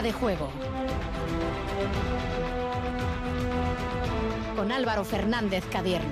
[0.00, 0.48] De juego.
[4.56, 6.08] Con Álvaro Fernández Cadierno.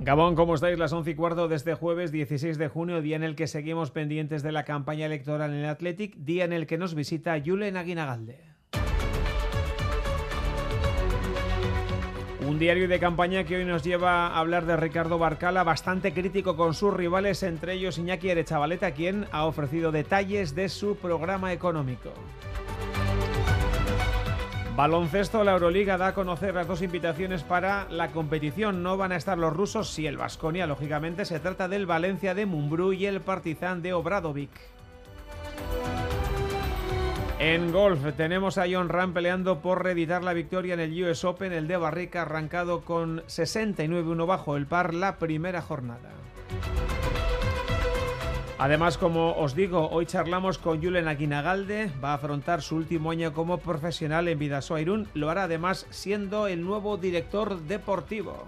[0.00, 0.78] Gabón, ¿cómo estáis?
[0.78, 3.92] Las 11 y cuarto de este jueves 16 de junio, día en el que seguimos
[3.92, 7.76] pendientes de la campaña electoral en el Athletic, día en el que nos visita Julen
[7.76, 8.51] Aguinagalde.
[12.52, 16.54] Un diario de campaña que hoy nos lleva a hablar de Ricardo Barcala, bastante crítico
[16.54, 22.12] con sus rivales, entre ellos Iñaki Erechavaleta, quien ha ofrecido detalles de su programa económico.
[24.76, 28.82] Baloncesto, la Euroliga da a conocer las dos invitaciones para la competición.
[28.82, 32.44] No van a estar los rusos, si el Vasconia, lógicamente, se trata del Valencia de
[32.44, 34.50] Mumbrú y el Partizan de Obradovic.
[37.44, 41.52] En golf tenemos a John Ram peleando por reeditar la victoria en el US Open,
[41.52, 46.10] el de Barrica arrancado con 69-1 bajo el par la primera jornada.
[48.58, 53.32] Además, como os digo, hoy charlamos con Julen Aguinagalde, va a afrontar su último año
[53.32, 58.46] como profesional en Vidasoa Irún, lo hará además siendo el nuevo director deportivo.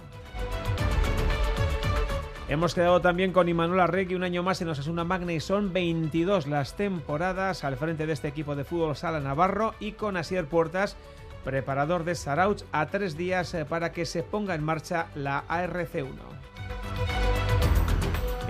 [2.47, 6.47] Hemos quedado también con Imanuel Arregui un año más en Osasuna Magna y son 22
[6.47, 10.99] las temporadas al frente de este equipo de fútbol Sala Navarro y con Asier Puertas,
[11.43, 16.35] preparador de Sarauch, a tres días eh, para que se ponga en marcha la ARC1.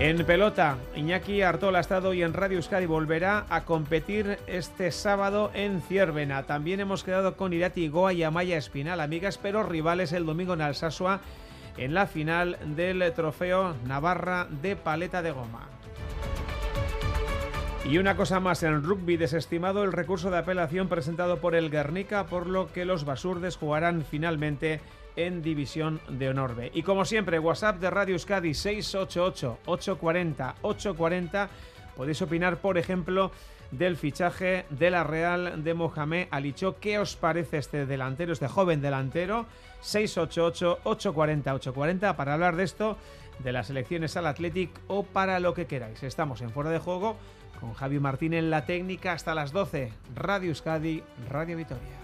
[0.00, 5.52] En pelota, Iñaki Artola ha estado y en Radio Euskadi volverá a competir este sábado
[5.54, 6.42] en Ciervena.
[6.42, 10.62] También hemos quedado con Irati Goa y Amaya Espinal, amigas pero rivales el domingo en
[10.62, 11.20] Alsasua
[11.76, 15.68] en la final del trofeo Navarra de paleta de goma.
[17.88, 22.24] Y una cosa más, en rugby desestimado el recurso de apelación presentado por el Guernica,
[22.24, 24.80] por lo que los basurdes jugarán finalmente
[25.16, 26.54] en División de Honor.
[26.72, 31.48] Y como siempre, WhatsApp de Radio Euskadi 688-840-840.
[31.94, 33.30] Podéis opinar, por ejemplo,
[33.78, 36.78] del fichaje de la Real de Mohamed Alicho.
[36.80, 39.44] ¿Qué os parece este delantero, este joven delantero?
[39.82, 42.96] 688-840-840 para hablar de esto,
[43.40, 46.02] de las elecciones al Athletic o para lo que queráis.
[46.02, 47.16] Estamos en Fuera de Juego
[47.60, 49.92] con Javi Martín en la técnica hasta las 12.
[50.14, 52.03] Radio Euskadi, Radio Vitoria.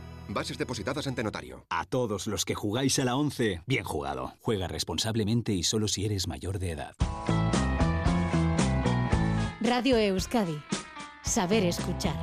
[0.33, 1.65] Bases depositadas ante notario.
[1.69, 4.33] A todos los que jugáis a la 11, bien jugado.
[4.39, 6.95] Juega responsablemente y solo si eres mayor de edad.
[9.61, 10.61] Radio Euskadi.
[11.23, 12.15] Saber escuchar.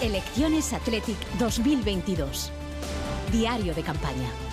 [0.00, 2.50] Elecciones Athletic 2022.
[3.32, 4.49] Diario de campaña.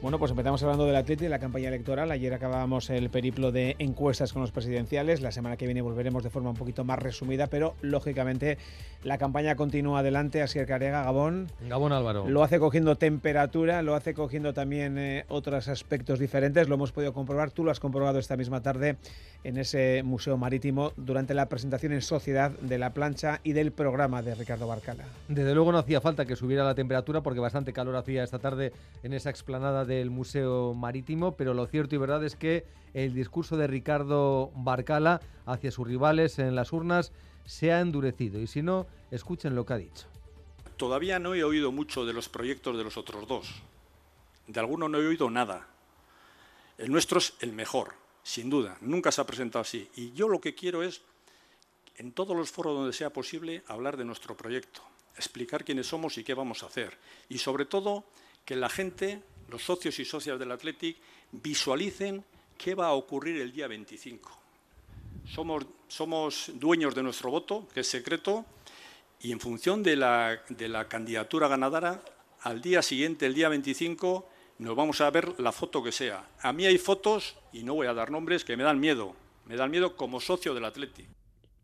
[0.00, 2.12] Bueno, pues empezamos hablando del Atleti y la campaña electoral.
[2.12, 5.20] Ayer acabábamos el periplo de encuestas con los presidenciales.
[5.22, 8.58] La semana que viene volveremos de forma un poquito más resumida, pero lógicamente
[9.02, 10.40] la campaña continúa adelante.
[10.40, 11.48] Así que Carega, Gabón.
[11.68, 12.28] Gabón Álvaro.
[12.28, 16.68] Lo hace cogiendo temperatura, lo hace cogiendo también eh, otros aspectos diferentes.
[16.68, 17.50] Lo hemos podido comprobar.
[17.50, 18.98] Tú lo has comprobado esta misma tarde
[19.42, 24.22] en ese museo marítimo durante la presentación en sociedad de la plancha y del programa
[24.22, 25.04] de Ricardo Barcala.
[25.26, 28.72] Desde luego no hacía falta que subiera la temperatura porque bastante calor hacía esta tarde
[29.02, 33.56] en esa explanada del Museo Marítimo, pero lo cierto y verdad es que el discurso
[33.56, 37.12] de Ricardo Barcala hacia sus rivales en las urnas
[37.44, 40.06] se ha endurecido y si no, escuchen lo que ha dicho.
[40.76, 43.62] Todavía no he oído mucho de los proyectos de los otros dos.
[44.46, 45.66] De alguno no he oído nada.
[46.76, 48.78] El nuestro es el mejor, sin duda.
[48.80, 49.90] Nunca se ha presentado así.
[49.96, 51.02] Y yo lo que quiero es,
[51.96, 54.82] en todos los foros donde sea posible, hablar de nuestro proyecto,
[55.16, 56.96] explicar quiénes somos y qué vamos a hacer.
[57.28, 58.04] Y sobre todo,
[58.44, 60.96] que la gente los socios y socias del Athletic
[61.32, 62.24] visualicen
[62.56, 64.30] qué va a ocurrir el día 25.
[65.88, 68.44] Somos, dueños de nuestro voto, que es secreto,
[69.20, 72.02] y en función de la, de la candidatura ganadora,
[72.42, 74.28] al día siguiente, el día 25,
[74.58, 76.28] nos vamos a ver la foto que sea.
[76.40, 79.14] A mí hay fotos, y no voy a dar nombres, que me dan miedo.
[79.46, 81.08] Me dan miedo como socio del Athletic.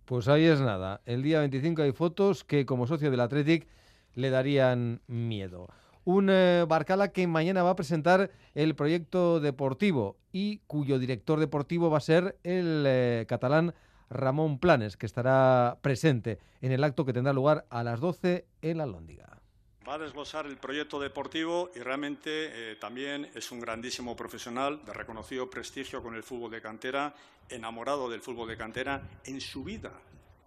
[0.05, 1.01] Pues ahí es nada.
[1.07, 3.67] El día 25 hay fotos que como socio del Athletic
[4.15, 5.69] le darían miedo
[6.05, 11.91] un eh, Barcala que mañana va a presentar el proyecto deportivo y cuyo director deportivo
[11.91, 13.75] va a ser el eh, catalán
[14.11, 18.79] Ramón Planes, que estará presente en el acto que tendrá lugar a las 12 en
[18.79, 19.41] la Lóndiga.
[19.87, 24.95] Va a desglosar el proyecto deportivo y realmente eh, también es un grandísimo profesional de
[24.95, 27.15] reconocido prestigio con el fútbol de cantera,
[27.50, 29.03] enamorado del fútbol de cantera.
[29.25, 29.93] En su vida,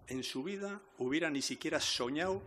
[0.08, 2.42] en su vida hubiera ni siquiera soñado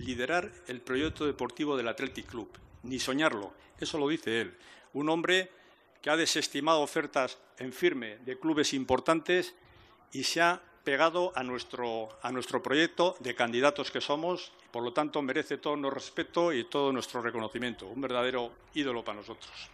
[0.00, 2.48] liderar el proyecto deportivo del Athletic Club,
[2.82, 3.52] ni soñarlo.
[3.78, 4.56] Eso lo dice él.
[4.92, 5.50] Un hombre
[6.02, 9.54] que ha desestimado ofertas en firme de clubes importantes
[10.12, 14.82] y se ha pegado a nuestro, a nuestro proyecto de candidatos que somos y, por
[14.82, 17.86] lo tanto, merece todo nuestro respeto y todo nuestro reconocimiento.
[17.86, 19.70] Un verdadero ídolo para nosotros.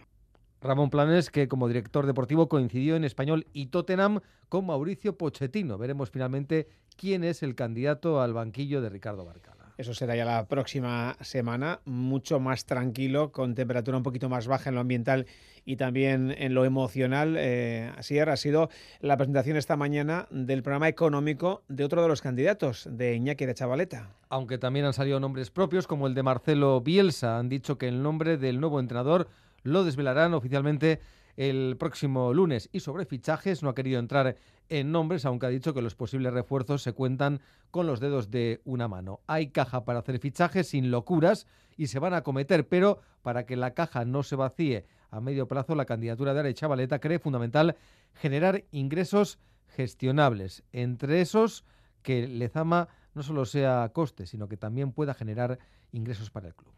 [0.59, 5.77] Ramón Planes, que como director deportivo coincidió en Español y Tottenham con Mauricio Pochettino.
[5.77, 9.55] Veremos finalmente quién es el candidato al banquillo de Ricardo Barca.
[9.77, 14.69] Eso será ya la próxima semana, mucho más tranquilo, con temperatura un poquito más baja
[14.69, 15.27] en lo ambiental
[15.65, 17.35] y también en lo emocional.
[17.37, 18.69] Eh, así ha sido
[19.01, 23.53] la presentación esta mañana del programa económico de otro de los candidatos, de Iñaki de
[23.53, 24.09] Chavaleta.
[24.29, 27.37] Aunque también han salido nombres propios, como el de Marcelo Bielsa.
[27.37, 29.27] Han dicho que el nombre del nuevo entrenador
[29.61, 31.01] lo desvelarán oficialmente
[31.37, 32.67] el próximo lunes.
[32.73, 34.35] Y sobre fichajes no ha querido entrar
[34.67, 37.39] en nombres, aunque ha dicho que los posibles refuerzos se cuentan
[37.71, 39.21] con los dedos de una mano.
[39.27, 41.47] Hay caja para hacer fichajes sin locuras
[41.77, 45.47] y se van a cometer, pero para que la caja no se vacíe a medio
[45.47, 47.77] plazo, la candidatura de Are Chavaleta cree fundamental
[48.13, 49.39] generar ingresos
[49.69, 50.63] gestionables.
[50.73, 51.63] Entre esos,
[52.01, 55.59] que Lezama no solo sea coste, sino que también pueda generar
[55.91, 56.73] ingresos para el club.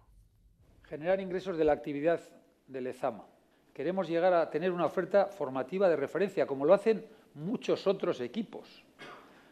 [0.83, 2.19] Generar ingresos de la actividad
[2.67, 3.25] de Lezama.
[3.73, 7.05] Queremos llegar a tener una oferta formativa de referencia, como lo hacen
[7.35, 8.83] muchos otros equipos.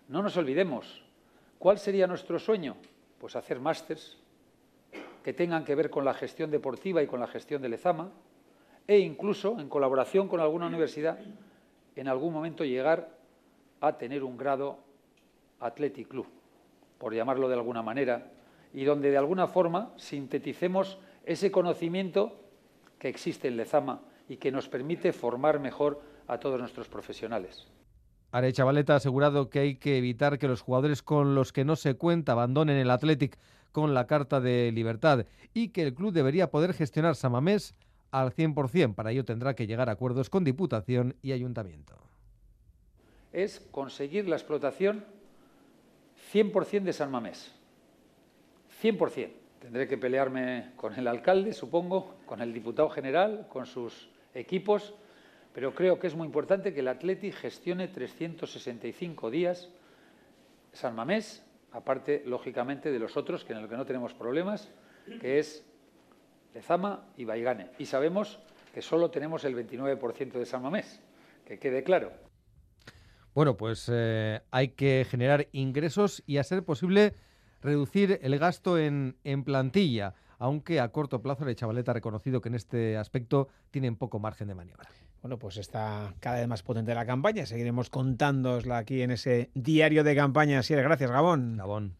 [0.07, 1.03] No nos olvidemos,
[1.59, 2.75] ¿cuál sería nuestro sueño?
[3.19, 4.17] Pues hacer másters
[5.23, 8.11] que tengan que ver con la gestión deportiva y con la gestión de Lezama
[8.87, 11.19] e incluso, en colaboración con alguna universidad,
[11.95, 13.09] en algún momento llegar
[13.81, 14.79] a tener un grado
[15.59, 16.27] Athletic Club,
[16.97, 18.31] por llamarlo de alguna manera,
[18.73, 22.39] y donde de alguna forma sinteticemos ese conocimiento
[22.99, 27.67] que existe en Lezama y que nos permite formar mejor a todos nuestros profesionales.
[28.31, 31.75] Are Chavaleta ha asegurado que hay que evitar que los jugadores con los que no
[31.75, 33.37] se cuenta abandonen el Athletic
[33.71, 37.75] con la carta de libertad y que el club debería poder gestionar Samamés
[38.11, 38.95] al 100%.
[38.95, 41.95] Para ello tendrá que llegar a acuerdos con Diputación y Ayuntamiento.
[43.31, 45.05] Es conseguir la explotación
[46.33, 47.53] 100% de San Mamés.
[48.81, 49.46] 100%.
[49.61, 54.93] Tendré que pelearme con el alcalde, supongo, con el diputado general, con sus equipos,
[55.53, 59.69] pero creo que es muy importante que el Atleti gestione 365 días
[60.77, 64.69] San Mamés, aparte, lógicamente, de los otros, que en los que no tenemos problemas,
[65.19, 65.65] que es
[66.53, 67.71] Lezama y Baigane.
[67.79, 68.39] Y sabemos
[68.73, 71.01] que solo tenemos el 29% de San Mamés,
[71.45, 72.11] que quede claro.
[73.33, 77.15] Bueno, pues eh, hay que generar ingresos y, a ser posible,
[77.61, 82.49] reducir el gasto en, en plantilla, aunque a corto plazo el Chavaleta ha reconocido que
[82.49, 84.89] en este aspecto tienen poco margen de maniobra.
[85.21, 87.45] Bueno, pues está cada vez más potente la campaña.
[87.45, 90.59] Seguiremos contándosla aquí en ese diario de campaña.
[90.59, 91.57] Así es, gracias, Gabón.
[91.57, 91.97] Gabón.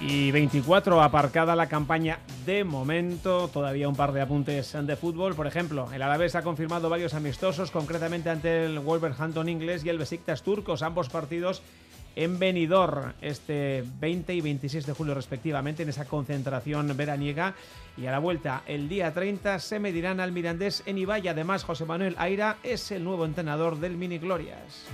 [0.00, 3.48] Y 24, aparcada la campaña de momento.
[3.48, 5.34] Todavía un par de apuntes de fútbol.
[5.34, 9.98] Por ejemplo, el Alavés ha confirmado varios amistosos, concretamente ante el Wolverhampton inglés y el
[9.98, 10.82] Besiktas turcos.
[10.82, 11.62] Ambos partidos
[12.16, 17.54] en Benidorm este 20 y 26 de julio respectivamente en esa concentración veraniega
[17.96, 21.26] y a la vuelta el día 30 se medirán al Mirandés en Ibai.
[21.28, 24.86] Además, José Manuel Aira es el nuevo entrenador del Mini Glorias.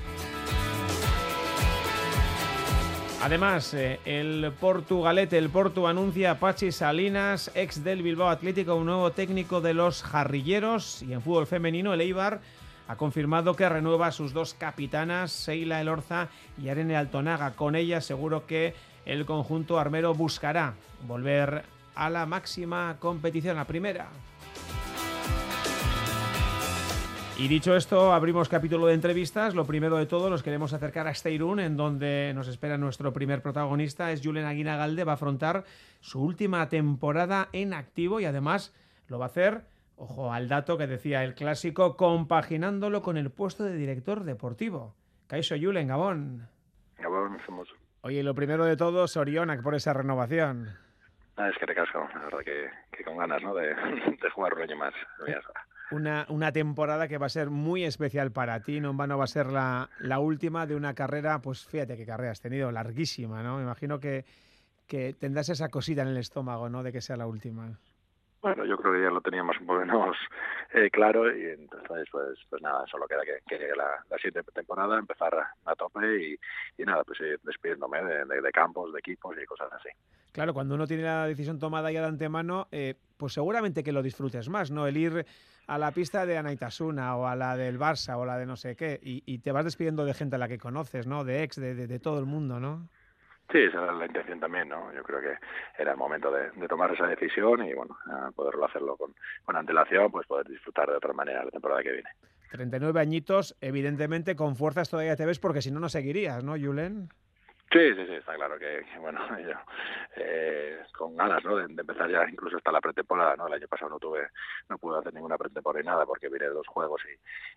[3.22, 8.86] Además, eh, el Portugalete, el Porto anuncia a Pachi Salinas, ex del Bilbao Atlético, un
[8.86, 12.40] nuevo técnico de los jarrilleros y en fútbol femenino el Eibar
[12.88, 16.28] ha confirmado que renueva a sus dos capitanas, Seila Elorza
[16.60, 17.52] y Arene Altonaga.
[17.52, 18.74] Con ella seguro que
[19.04, 20.72] el conjunto armero buscará
[21.06, 24.08] volver a la máxima competición, la primera.
[27.40, 29.54] Y dicho esto, abrimos capítulo de entrevistas.
[29.54, 33.40] Lo primero de todo, nos queremos acercar a Steirun, en donde nos espera nuestro primer
[33.40, 34.12] protagonista.
[34.12, 35.64] Es Julen Aguinagalde, va a afrontar
[36.00, 38.76] su última temporada en activo y además
[39.08, 39.64] lo va a hacer
[39.96, 44.94] Ojo al dato que decía el clásico, compaginándolo con el puesto de director deportivo.
[45.26, 46.48] Caixo Julen, Gabón.
[46.98, 47.68] Gabón, somos.
[48.00, 50.70] Oye, lo primero de todo, Sorionak, por esa renovación.
[51.36, 53.54] Ah, es que te casco, la verdad que, con ganas, ¿no?
[53.54, 53.74] De,
[54.34, 54.94] jugar un año más.
[55.92, 58.92] Una, una, temporada que va a ser muy especial para ti, ¿no?
[58.92, 62.40] no va a ser la, la, última de una carrera, pues fíjate qué carrera has
[62.40, 63.56] tenido, larguísima, ¿no?
[63.56, 64.24] Me imagino que,
[64.86, 66.84] que tendrás esa cosita en el estómago, ¿no?
[66.84, 67.76] De que sea la última.
[68.42, 70.16] Bueno, yo creo que ya lo teníamos un poco menos
[70.72, 74.98] eh, claro y entonces pues pues nada, solo queda que, llegue la, la, siguiente temporada,
[74.98, 76.38] empezar a, tope y,
[76.78, 79.90] y, nada, pues ir despidiéndome de, campos, de equipos y cosas así.
[80.32, 84.02] Claro, cuando uno tiene la decisión tomada ya de antemano, eh, pues seguramente que lo
[84.02, 84.86] disfrutes más, ¿no?
[84.86, 85.26] El ir
[85.66, 88.74] a la pista de Anaitasuna o a la del Barça o la de no sé
[88.74, 91.24] qué y, y te vas despidiendo de gente a la que conoces, ¿no?
[91.24, 92.88] De ex, de, de todo el mundo, ¿no?
[93.50, 94.92] Sí, esa era la intención también, ¿no?
[94.94, 95.34] Yo creo que
[95.76, 97.98] era el momento de, tomar esa decisión y, bueno,
[98.36, 99.12] poderlo hacerlo con,
[99.44, 102.10] con, antelación, pues poder disfrutar de otra manera la temporada que viene.
[102.52, 107.08] 39 añitos, evidentemente con fuerzas todavía te ves porque si no, no seguirías, ¿no, Julen?
[107.72, 109.54] Sí, sí, sí, está claro que, bueno, yo,
[110.16, 111.54] eh, con ganas, ¿no?
[111.56, 113.46] De, empezar ya incluso hasta la pretemporada, ¿no?
[113.46, 114.26] El año pasado no tuve,
[114.68, 117.00] no pude hacer ninguna pretemporada y nada porque vine de dos juegos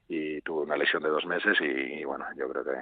[0.08, 2.82] y, y tuve una lesión de dos meses y, bueno, yo creo que,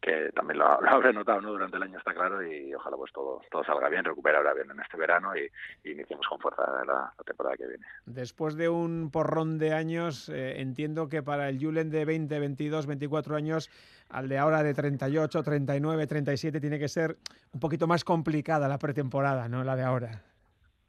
[0.00, 1.50] que también lo, lo, habré notado, ¿no?
[1.50, 4.70] Durante el año está claro y ojalá pues todo, todo salga bien, recupere ahora bien
[4.70, 5.50] en este verano y,
[5.90, 7.86] iniciemos con fuerza la, la, temporada que viene.
[8.06, 12.86] Después de un porrón de años, eh, entiendo que para el Julen de 20, 22,
[12.86, 13.68] 24 años,
[14.10, 17.16] al de ahora de 38, 39, 37, tiene que ser
[17.52, 19.64] un poquito más complicada la pretemporada, ¿no?
[19.64, 20.22] La de ahora.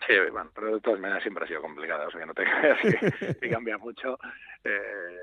[0.07, 2.43] Sí, bueno, pero de todas maneras siempre ha sido complicada, o sea que no te
[2.43, 2.79] creas
[3.19, 4.17] que, que cambia mucho.
[4.63, 5.17] Eh,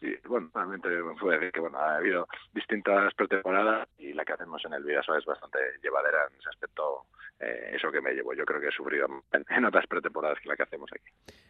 [0.00, 4.32] sí, bueno, realmente me puedo decir que bueno, ha habido distintas pretemporadas y la que
[4.32, 7.06] hacemos en el Vidasoa es bastante llevadera en ese aspecto,
[7.38, 8.34] eh, eso que me llevo.
[8.34, 11.04] Yo creo que he sufrido en, otras pretemporadas que la que hacemos aquí.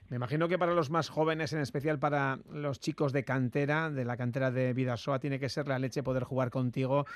[0.09, 4.05] Me imagino que para los más jóvenes, en especial para los chicos de cantera, de
[4.05, 7.07] la cantera de Vidasoa, tiene que ser la leche poder jugar contigo,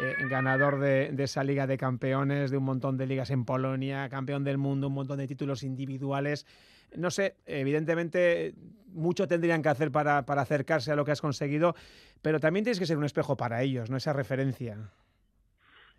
[0.00, 4.44] eh, ganador de, esa Liga de Campeones, de un montón de ligas en Polonia, campeón
[4.44, 6.46] del mundo, un montón de títulos individuales.
[6.96, 8.54] No sé, evidentemente
[8.88, 11.74] mucho tendrían que hacer para, para acercarse a lo que has conseguido,
[12.22, 13.96] pero también tienes que ser un espejo para ellos, ¿no?
[13.96, 14.78] Esa referencia.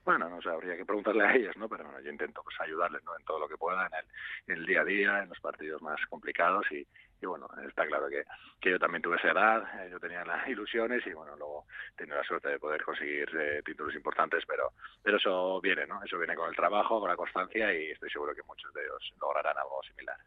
[0.06, 1.68] Bueno, no sé, habría que preguntarle a ellos, ¿no?
[1.68, 3.18] Pero bueno, yo intento pues ayudarles, ¿no?
[3.18, 4.06] En todo lo que pueda, en el,
[4.54, 6.88] en el día a día, en los partidos más complicados y,
[7.22, 8.24] y bueno, está claro que,
[8.70, 12.24] yo también tuve esa edad, eh, yo tenía las ilusiones y bueno, luego tenido la
[12.24, 16.04] suerte de poder conseguir eh, títulos importantes, pero, pero eso viene, ¿no?
[16.04, 19.14] Eso viene con el trabajo, con la constancia y estoy seguro que muchos de ellos
[19.20, 20.18] lograrán algo similar.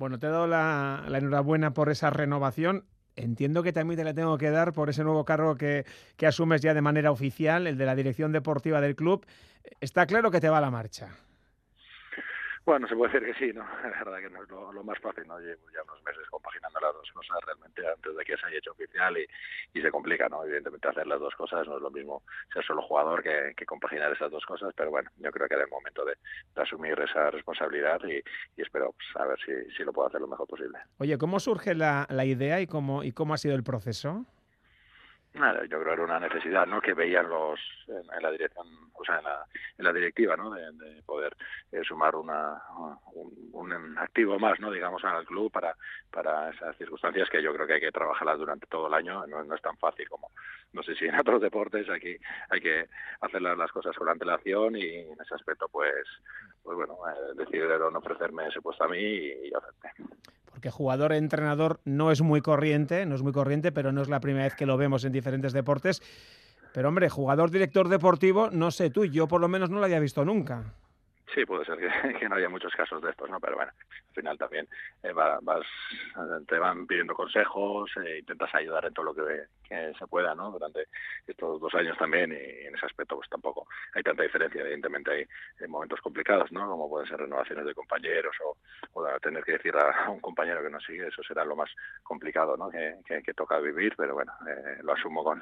[0.00, 4.38] Bueno, te he dado la, enhorabuena por esa renovación entiendo que también te la tengo
[4.38, 5.84] que dar por ese nuevo cargo que,
[6.16, 9.26] que, asumes ya de manera oficial, el de la dirección deportiva del club.
[9.78, 11.10] Está claro que te va la marcha.
[12.70, 13.64] Bueno, se puede decir que sí, ¿no?
[13.82, 15.40] La verdad que no es lo, más fácil, ¿no?
[15.40, 18.70] Llevo ya unos meses compaginando las dos cosas realmente antes de que se haya hecho
[18.70, 20.44] oficial y, se complica, ¿no?
[20.44, 22.22] Evidentemente hacer las dos cosas no es lo mismo
[22.54, 25.64] ser solo jugador que, que compaginar esas dos cosas, pero bueno, yo creo que era
[25.64, 26.14] el momento de,
[26.54, 28.22] de asumir esa responsabilidad y,
[28.56, 30.78] y espero pues, a ver si, si, lo puedo hacer lo mejor posible.
[30.98, 34.26] Oye, ¿cómo surge la, la idea y cómo, y cómo ha sido el proceso?
[35.34, 36.80] Nada, yo creo que era una necesidad, ¿no?
[36.80, 39.46] Que veían los en, la dirección, o sea, en la,
[39.78, 40.50] en la directiva, ¿no?
[40.50, 41.36] De, de poder
[41.70, 42.60] eh, sumar una
[43.12, 44.72] un, un, activo más, ¿no?
[44.72, 45.76] Digamos al club para
[46.10, 49.24] para esas circunstancias que yo creo que hay que trabajarlas durante todo el año.
[49.28, 50.30] No, no es tan fácil como
[50.72, 52.16] no sé si en otros deportes aquí
[52.48, 52.88] hay que
[53.20, 56.06] hacer las cosas con antelación y en ese aspecto, pues,
[56.62, 60.04] pues bueno, eh, ofrecerme ese puesto a mí y, y acepté
[60.50, 64.20] porque jugador entrenador no es muy corriente, no es muy corriente, pero no es la
[64.20, 66.02] primera vez que lo vemos en diferentes deportes.
[66.74, 69.98] Pero hombre, jugador director deportivo, no sé tú, yo por lo menos no lo había
[69.98, 70.74] visto nunca.
[71.34, 71.78] Sí, puede ser
[72.18, 73.38] que, no haya muchos casos de estos, ¿no?
[73.38, 74.66] Pero bueno, al final también
[75.02, 75.66] eh, va, vas,
[76.48, 80.50] te van pidiendo consejos, eh, intentas ayudar en todo lo que, se pueda, ¿no?
[80.50, 80.86] Durante
[81.24, 84.62] estos dos años también y en ese aspecto pues tampoco hay tanta diferencia.
[84.62, 85.24] Evidentemente hay,
[85.60, 86.66] hay momentos complicados, ¿no?
[86.66, 88.56] Como pueden ser renovaciones de compañeros o,
[89.22, 91.70] tener que decir a, un compañero que no sigue, eso será lo más
[92.02, 92.68] complicado, ¿no?
[92.68, 92.96] Que,
[93.36, 95.40] toca vivir, pero bueno, eh, lo asumo con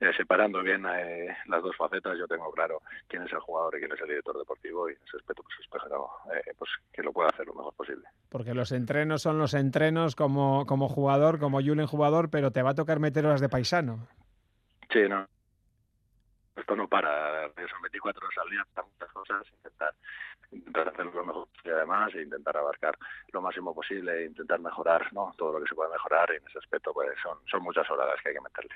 [0.00, 2.18] eh, separando bien eh, las dos facetas.
[2.18, 5.22] Yo tengo claro quién es el jugador y quién es el director deportivo y ese
[5.22, 8.06] aspecto pues espero eh, pues que lo pueda hacer lo mejor posible.
[8.28, 12.70] Porque los entrenos son los entrenos como, como jugador, como Julen jugador, pero te va
[12.70, 14.08] a tocar meter horas de paisano.
[14.90, 15.26] Sí, no.
[16.56, 19.94] Esto no para, son 24 horas al día, muchas cosas, intentar
[20.52, 22.98] intentar hacerlo lo mejor posible además e intentar abarcar
[23.32, 25.32] lo máximo posible e intentar mejorar ¿no?
[25.36, 28.08] todo lo que se pueda mejorar y en ese aspecto pues son, son muchas horas
[28.08, 28.74] las que hay que meterle.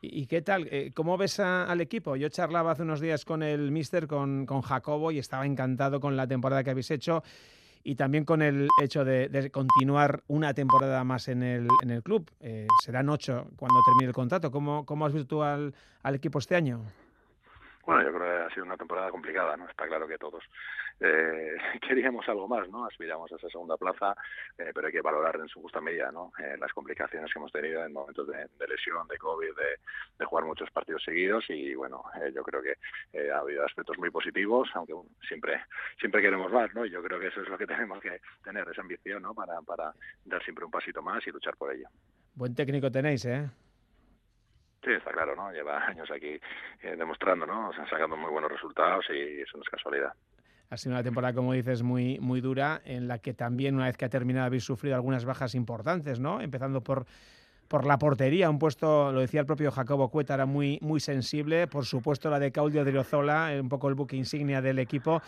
[0.00, 0.68] ¿Y qué tal?
[0.70, 2.14] Eh, ¿Cómo ves a, al equipo?
[2.14, 6.16] Yo charlaba hace unos días con el mister, con, con Jacobo, y estaba encantado con
[6.16, 7.24] la temporada que habéis hecho
[7.82, 12.02] y también con el hecho de, de continuar una temporada más en el, en el
[12.02, 12.30] club.
[12.40, 14.50] Eh, serán ocho cuando termine el contrato.
[14.52, 16.82] ¿Cómo, cómo has visto tú al, al equipo este año?
[17.88, 19.66] Bueno, yo creo que ha sido una temporada complicada, ¿no?
[19.66, 20.44] Está claro que todos
[21.00, 21.56] eh,
[21.88, 22.84] queríamos algo más, ¿no?
[22.84, 24.14] Aspiramos a esa segunda plaza,
[24.58, 26.30] eh, pero hay que valorar en su justa medida, ¿no?
[26.38, 29.54] Eh, las complicaciones que hemos tenido en momentos de, lesión, de COVID,
[30.18, 32.02] de, jugar muchos partidos seguidos y, bueno,
[32.34, 32.74] yo creo que
[33.30, 34.92] ha habido aspectos muy positivos, aunque
[35.26, 35.58] siempre
[35.98, 36.84] siempre queremos más, ¿no?
[36.84, 39.32] Y yo creo que eso es lo que tenemos que tener, esa ambición, ¿no?
[39.32, 39.94] Para, para
[40.26, 41.88] dar siempre un pasito más y luchar por ello.
[42.34, 43.48] Buen técnico tenéis, ¿eh?
[44.84, 45.52] Sí, está claro, ¿no?
[45.52, 46.38] Lleva años aquí
[46.82, 47.70] eh, demostrando, ¿no?
[47.90, 50.12] Sacando muy buenos resultados y eso no es casualidad.
[50.70, 53.96] Ha sido una temporada, como dices, muy, muy dura, en la que también, una vez
[53.96, 56.42] que ha terminado, habéis sufrido algunas bajas importantes, ¿no?
[56.42, 57.06] Empezando por,
[57.68, 61.68] por la portería, un puesto, lo decía el propio Jacobo Cueta, era muy, muy sensible.
[61.68, 65.22] Por supuesto, la de Claudio Driozola, eh, un poco el buque insignia del equipo.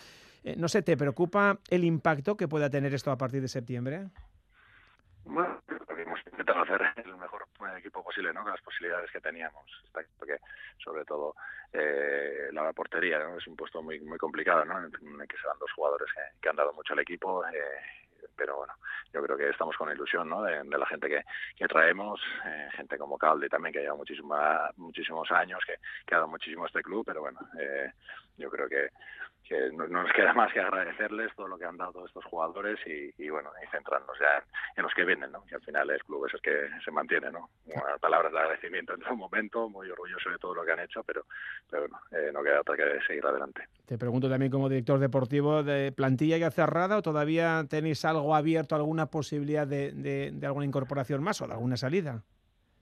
[0.45, 4.09] Eh, no sé, ¿te preocupa el impacto que pueda tener esto a partir de septiembre?
[5.33, 5.63] Bueno,
[5.97, 7.47] hemos intentado hacer el mejor
[7.79, 8.43] equipo posible, ¿no?
[8.43, 9.65] Con las posibilidades que teníamos.
[10.19, 10.39] Porque,
[10.83, 11.37] sobre todo,
[11.73, 13.39] eh, la portería ¿no?
[13.39, 14.85] es un puesto muy muy complicado, ¿no?
[14.85, 16.09] En que se dan dos jugadores
[16.41, 17.47] que, han dado mucho al equipo.
[17.47, 18.01] Eh,
[18.35, 18.73] pero bueno,
[19.13, 20.43] yo creo que estamos con ilusión ¿no?
[20.43, 21.23] de, la gente que,
[21.57, 25.75] que traemos, eh, gente como Calde también, que lleva muchísima, muchísimos años, que,
[26.07, 27.93] que ha dado muchísimo a este club, pero bueno, eh,
[28.39, 28.89] yo creo que
[29.49, 33.29] que no, nos queda más que agradecerles todo lo que han dado estos jugadores y,
[33.29, 34.45] bueno, y centrarnos ya
[34.77, 35.45] en, los que vienen, ¿no?
[35.51, 37.51] Y al final el club es el que se mantiene, ¿no?
[38.01, 41.25] palabras de agradecimiento en todo momento, muy orgulloso de todo lo que han hecho, pero,
[41.69, 43.65] pero bueno, eh, no queda otra que seguir adelante.
[43.87, 48.75] Te pregunto también como director deportivo, ¿de plantilla ya cerrada o todavía tenéis algo abierto,
[48.75, 52.23] alguna posibilidad de, de, alguna incorporación más o de alguna salida?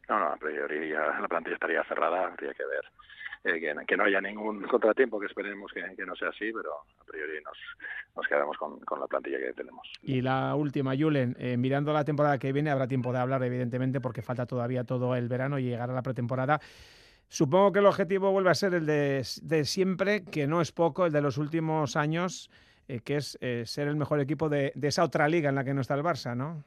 [0.08, 2.84] No, no, a priori ya la plantilla estaría cerrada, habría que ver
[3.44, 7.42] eh, que, no haya ningún contratiempo, que esperemos que, no sea así, pero a priori
[7.44, 7.56] nos,
[8.16, 9.88] nos quedamos con, la plantilla que tenemos.
[10.02, 14.00] Y la última, Julen, eh, mirando la temporada que viene, habrá tiempo de hablar, evidentemente,
[14.00, 16.60] porque falta todavía todo el verano y llegar a la pretemporada.
[17.28, 19.22] Supongo que el objetivo vuelve a ser el de,
[19.64, 22.50] siempre, que no es poco, el de los últimos años,
[22.88, 25.74] eh, que es ser el mejor equipo de, de esa otra liga en la que
[25.74, 26.64] no está el Barça, ¿no?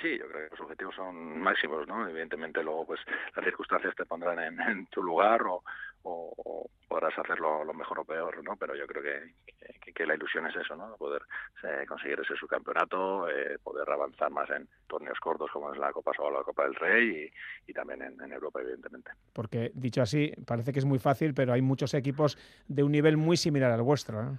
[0.00, 2.06] Sí, yo creo que los objetivos son máximos, ¿no?
[2.06, 3.00] Evidentemente luego pues
[3.34, 5.62] las circunstancias te pondrán en, tu lugar o,
[6.06, 8.56] o, podrás hacerlo lo mejor o peor, ¿no?
[8.56, 10.94] Pero yo creo que, la ilusión es eso, ¿no?
[10.96, 11.22] Poder
[11.64, 16.12] eh, conseguir ese subcampeonato, eh, poder avanzar más en torneos cortos como es la Copa
[16.18, 17.28] o la Copa del Rey
[17.66, 19.10] y, también en, Europa, evidentemente.
[19.32, 23.16] Porque, dicho así, parece que es muy fácil, pero hay muchos equipos de un nivel
[23.16, 24.38] muy similar al vuestro, ¿eh?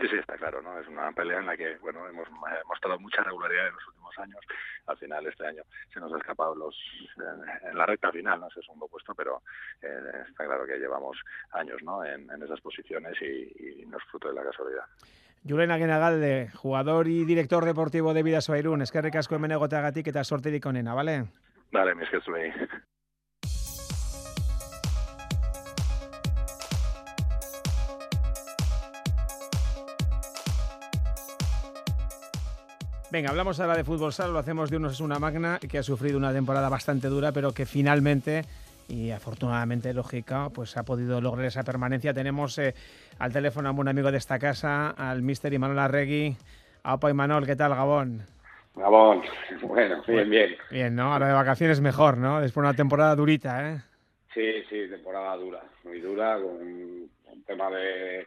[0.00, 0.78] Sí, sí, está claro, ¿no?
[0.78, 2.28] Es una pelea en la que, bueno, hemos
[2.66, 4.40] mostrado mucha regularidad en los últimos años.
[4.86, 6.76] Al final, este año se nos ha escapado los
[7.64, 8.46] en, la recta final, ¿no?
[8.46, 9.42] Ese segundo puesto, pero
[9.82, 11.18] eh, está claro que llevamos
[11.50, 12.04] años, ¿no?
[12.04, 14.84] En, esas posiciones y, no es fruto de la casualidad.
[15.46, 18.82] Julen Aguenagalde, jugador y director deportivo de Vidas Bairún.
[18.82, 21.24] Es que recasco en Menegotagati que te has sortido con Nena, ¿vale?
[21.72, 22.20] Dale, mis que
[33.10, 36.18] Venga, hablamos ahora de fútbol sala, lo hacemos de unos una magna que ha sufrido
[36.18, 38.42] una temporada bastante dura, pero que finalmente
[38.88, 42.14] y afortunadamente, lógica, pues ha podido lograr esa permanencia.
[42.14, 42.74] Tenemos eh,
[43.18, 46.36] al teléfono a un amigo de esta casa, al mister Imanol Arregui.
[46.82, 48.22] Apa Imanol, ¿qué tal, Gabón?
[48.74, 49.22] Gabón,
[49.62, 50.56] bueno, bien, bien.
[50.70, 51.12] Bien, ¿no?
[51.12, 52.40] Ahora de vacaciones mejor, ¿no?
[52.40, 53.78] Después de una temporada durita, ¿eh?
[54.32, 57.10] Sí, sí, temporada dura, muy dura, con un
[57.46, 58.26] tema de,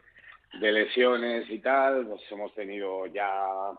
[0.60, 2.06] de lesiones y tal.
[2.06, 3.72] Pues hemos tenido ya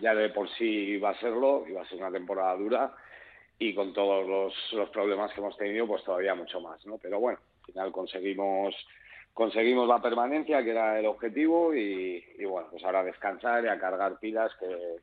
[0.00, 2.92] ya de por sí iba a serlo, iba a ser una temporada dura
[3.58, 6.98] y con todos los, problemas que hemos tenido, pues todavía mucho más, ¿no?
[6.98, 8.74] Pero bueno, al final conseguimos
[9.34, 14.18] conseguimos la permanencia, que era el objetivo, y, bueno, pues ahora descansar y a cargar
[14.18, 14.96] pilas, que,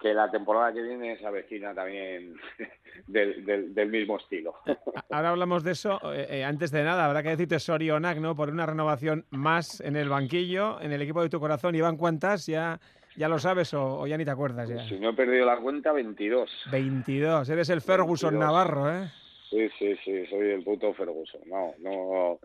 [0.00, 2.34] que la temporada que viene se avecina también
[3.06, 4.56] del, del, mismo estilo.
[5.10, 6.00] Ahora hablamos de eso.
[6.12, 8.34] Eh, eh, antes de nada, habrá que decirte Sorionac, ¿no?
[8.34, 11.74] Por una renovación más en el banquillo, en el equipo de tu corazón.
[11.74, 12.80] Iván, ¿cuántas ya
[13.16, 14.86] ¿Ya lo sabes o, ya ni te acuerdas ya?
[14.88, 16.50] Si no he perdido la cuenta, 22.
[16.70, 19.10] 22, eres el Ferguson Navarro, ¿eh?
[19.50, 21.42] Sí, sí, sí, soy el puto Ferguson.
[21.46, 22.38] No, no,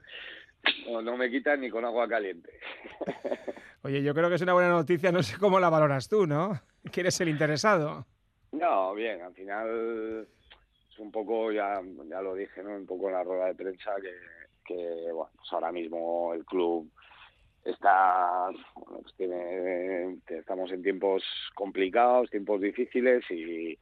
[1.02, 2.52] no, me quitan ni con agua caliente.
[3.84, 6.60] Oye, yo creo que es una buena noticia, no sé cómo la valoras tú, ¿no?
[6.92, 8.06] Que eres el interesado.
[8.52, 10.28] No, bien, al final
[10.90, 12.76] es un poco, ya, ya lo dije, ¿no?
[12.76, 14.14] Un poco en la rueda de prensa que,
[14.66, 16.90] que bueno, pues ahora mismo el club
[17.68, 21.24] está pues tiene, estamos en tiempos
[21.56, 23.78] complicados, tiempos difíciles y,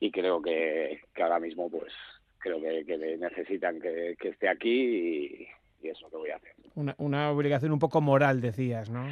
[0.00, 1.92] y creo que, que, ahora mismo pues
[2.38, 5.48] creo que, que necesitan que, esté aquí
[5.82, 6.50] y, eso que voy a hacer.
[6.74, 9.06] Una, una obligación un poco moral, decías, ¿no?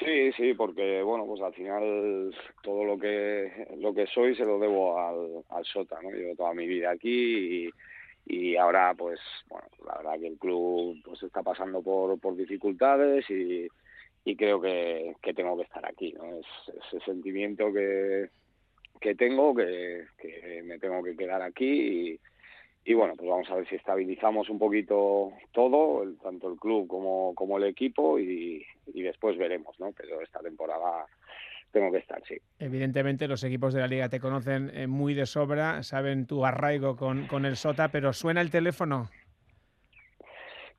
[0.00, 4.58] Sí, sí, porque bueno, pues al final todo lo que lo que soy se lo
[4.58, 6.10] debo al, al Sota, ¿no?
[6.10, 7.70] Llevo toda mi vida aquí y,
[8.30, 13.28] y ahora pues bueno la verdad que el club pues está pasando por, por dificultades
[13.28, 13.66] y,
[14.24, 16.24] y creo que, que tengo que estar aquí, ¿no?
[16.36, 16.46] Es
[16.86, 18.28] ese sentimiento que,
[19.00, 22.20] que tengo, que, que me tengo que quedar aquí y,
[22.84, 26.86] y bueno, pues vamos a ver si estabilizamos un poquito todo, el, tanto el club
[26.86, 29.92] como, como el equipo y, y después veremos, ¿no?
[29.92, 31.06] Pero esta temporada
[31.70, 32.36] tengo que estar, sí.
[32.58, 36.96] Evidentemente los equipos de la liga te conocen eh, muy de sobra, saben tu arraigo
[36.96, 39.08] con, con el Sota, pero ¿suena el teléfono?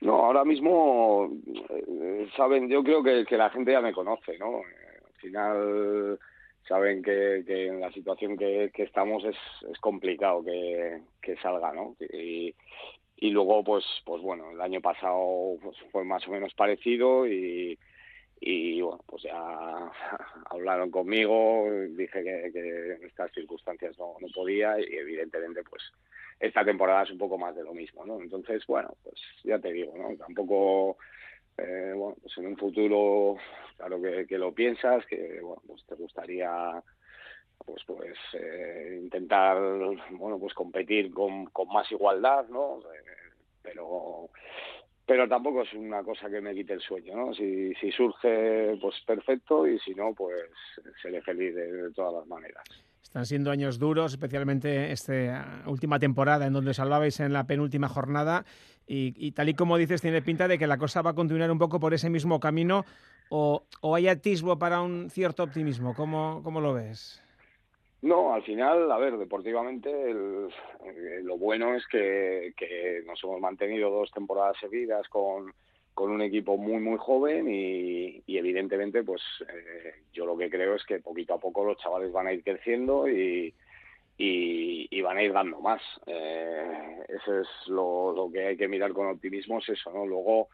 [0.01, 1.29] No, ahora mismo
[1.69, 4.57] eh, saben, yo creo que, que, la gente ya me conoce, ¿no?
[4.57, 6.19] Al final
[6.67, 9.37] saben que, que en la situación que, que estamos es,
[9.69, 11.95] es complicado que, que salga, ¿no?
[11.99, 12.55] Y,
[13.17, 17.77] y luego, pues, pues bueno, el año pasado pues, fue más o menos parecido y,
[18.43, 19.33] y bueno, pues ya
[20.49, 25.83] hablaron conmigo, dije que, en estas circunstancias no, no podía y evidentemente pues
[26.39, 28.19] esta temporada es un poco más de lo mismo, ¿no?
[28.19, 30.15] Entonces, bueno, pues ya te digo, ¿no?
[30.17, 30.97] Tampoco,
[31.55, 33.37] eh, bueno, pues en un futuro,
[33.77, 36.81] claro que, que, lo piensas, que, bueno, pues te gustaría,
[37.63, 39.55] pues, pues eh, intentar,
[40.13, 42.79] bueno, pues competir con, con más igualdad, ¿no?
[42.91, 44.31] Eh, pero
[45.11, 47.33] pero tampoco es una cosa que me quite el sueño, ¿no?
[47.33, 50.33] Si, si surge, pues perfecto, y si no, pues
[51.01, 52.63] seré feliz de, todas las maneras.
[53.03, 58.45] Están siendo años duros, especialmente esta última temporada en donde salvabais en la penúltima jornada
[58.87, 61.51] y, y, tal y como dices, tiene pinta de que la cosa va a continuar
[61.51, 62.85] un poco por ese mismo camino
[63.29, 65.93] o, o hay atisbo para un cierto optimismo.
[65.93, 67.21] ¿Cómo, cómo lo ves?
[68.01, 70.49] No, al final, a ver, deportivamente el,
[70.85, 72.51] eh, lo bueno es que,
[73.05, 75.53] nos hemos mantenido dos temporadas seguidas con,
[75.95, 80.99] un equipo muy muy joven y, evidentemente pues eh, yo lo que creo es que
[80.99, 83.53] poquito a poco los chavales van a ir creciendo y,
[84.17, 85.81] y, y van a ir dando más.
[86.07, 90.49] Eh, eso es lo, lo, que hay que mirar con optimismo es eso no luego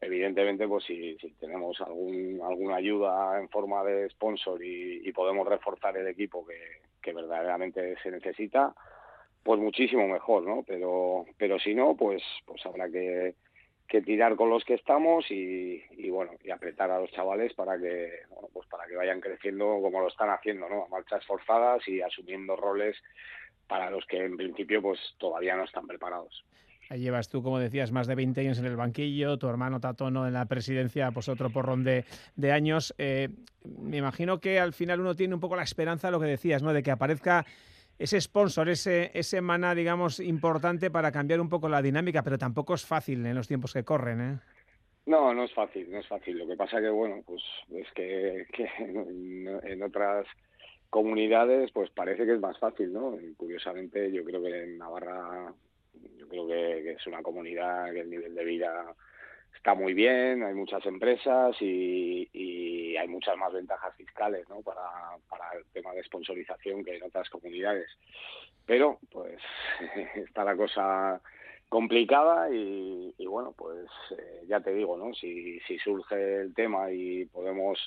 [0.00, 5.48] evidentemente pues si, si tenemos algún alguna ayuda en forma de sponsor y, y podemos
[5.48, 8.74] reforzar el equipo que, que verdaderamente se necesita
[9.42, 13.34] pues muchísimo mejor no pero pero si no pues pues habrá que
[14.06, 18.20] tirar con los que estamos y, y, bueno y apretar a los chavales para que
[18.30, 22.00] bueno, pues para que vayan creciendo como lo están haciendo no a marchas forzadas y
[22.00, 22.96] asumiendo roles
[23.68, 26.42] para los que en principio pues todavía no están preparados
[26.96, 30.32] llevas tú, como decías, más de 20 años en el banquillo, tu hermano Tatono en
[30.32, 32.04] la presidencia, pues otro porrón de,
[32.52, 32.94] años.
[32.98, 33.28] Eh,
[33.64, 36.72] me imagino que al final uno tiene un poco la esperanza, lo que decías, ¿no?
[36.72, 37.44] De que aparezca
[37.98, 42.84] ese sponsor, ese, maná, digamos, importante para cambiar un poco la dinámica, pero tampoco es
[42.84, 44.38] fácil en los tiempos que corren, ¿eh?
[45.04, 46.38] No, no es fácil, no es fácil.
[46.38, 48.46] Lo que pasa que, bueno, pues es que,
[48.78, 50.26] en, otras
[50.90, 53.16] comunidades pues parece que es más fácil, ¿no?
[53.36, 55.52] Curiosamente yo creo que en Navarra,
[56.18, 58.94] yo creo que, es una comunidad que el nivel de vida
[59.54, 64.60] está muy bien, hay muchas empresas y, y, hay muchas más ventajas fiscales ¿no?
[64.62, 64.82] para,
[65.28, 67.88] para el tema de sponsorización que en otras comunidades.
[68.66, 69.38] Pero, pues,
[70.14, 71.20] está la cosa
[71.68, 75.14] complicada y, y bueno, pues eh, ya te digo, ¿no?
[75.14, 77.78] Si, si surge el tema y podemos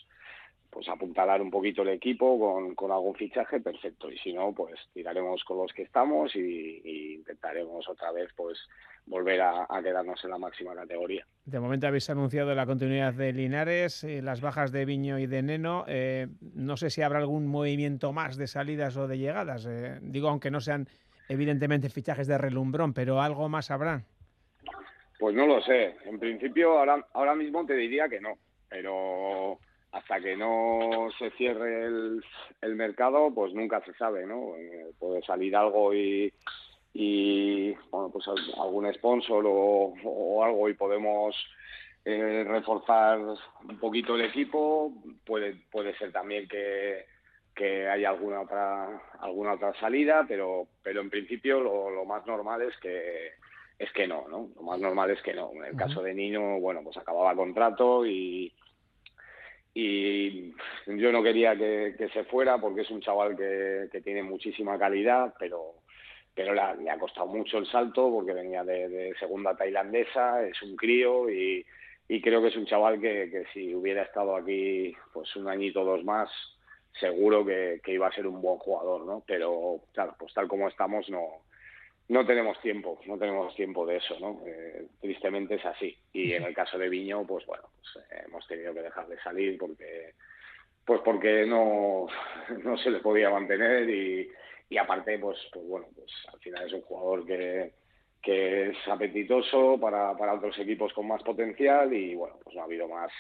[0.76, 4.12] pues apuntalar un poquito el equipo con, con, algún fichaje, perfecto.
[4.12, 8.60] Y si no, pues tiraremos con los que estamos y, y intentaremos otra vez pues
[9.06, 11.26] volver a, a, quedarnos en la máxima categoría.
[11.46, 15.44] De momento habéis anunciado la continuidad de Linares, eh, las bajas de Viño y de
[15.44, 15.86] Neno.
[15.88, 19.66] Eh, no sé si habrá algún movimiento más de salidas o de llegadas.
[19.70, 20.90] Eh, digo, aunque no sean
[21.30, 24.04] evidentemente fichajes de relumbrón, pero algo más habrá.
[25.20, 25.96] Pues no lo sé.
[26.04, 29.58] En principio, ahora, ahora mismo te diría que no, pero
[29.96, 32.22] hasta que no se cierre el,
[32.62, 34.58] el mercado, pues nunca se sabe, ¿no?
[34.58, 36.34] Eh, puede salir algo y,
[36.94, 38.28] y bueno, pues
[38.58, 41.34] algún sponsor o, o algo y podemos
[42.04, 44.92] eh, reforzar un poquito el equipo.
[45.26, 47.06] Puede, puede ser también que,
[47.56, 52.64] que haya alguna otra, alguna otra salida, pero, pero en principio lo, lo más normal
[52.64, 53.32] es que
[53.80, 54.50] es que no, ¿no?
[54.58, 55.52] Lo más normal es que no.
[55.54, 58.54] En el caso de Niño, bueno, pues acababa contrato y,
[59.78, 60.54] y
[60.88, 65.76] yo no quería que, se fuera porque es un chaval que, tiene muchísima calidad, pero
[66.34, 70.62] pero le ha, le ha, costado mucho el salto porque venía de, segunda tailandesa, es
[70.62, 71.66] un crío y,
[72.10, 75.82] y creo que es un chaval que, que, si hubiera estado aquí pues un añito
[75.82, 76.30] o dos más,
[77.00, 79.24] seguro que, que, iba a ser un buen jugador, ¿no?
[79.26, 81.42] Pero claro, pues tal como estamos no,
[82.08, 84.42] no tenemos tiempo, no tenemos tiempo de eso, ¿no?
[84.46, 85.98] Eh, tristemente es así.
[86.14, 89.58] Y en el caso de Viño, pues bueno, pues, eh, hemos tenido que dejarle salir
[89.58, 90.14] porque,
[90.86, 92.08] pues porque no,
[92.64, 94.30] no se le podía mantener y,
[94.70, 97.74] y aparte, pues, pues bueno, pues al final es un jugador que,
[98.22, 102.66] que es apetitoso para, para otros equipos con más potencial y bueno, pues no ha
[102.66, 103.12] habido más,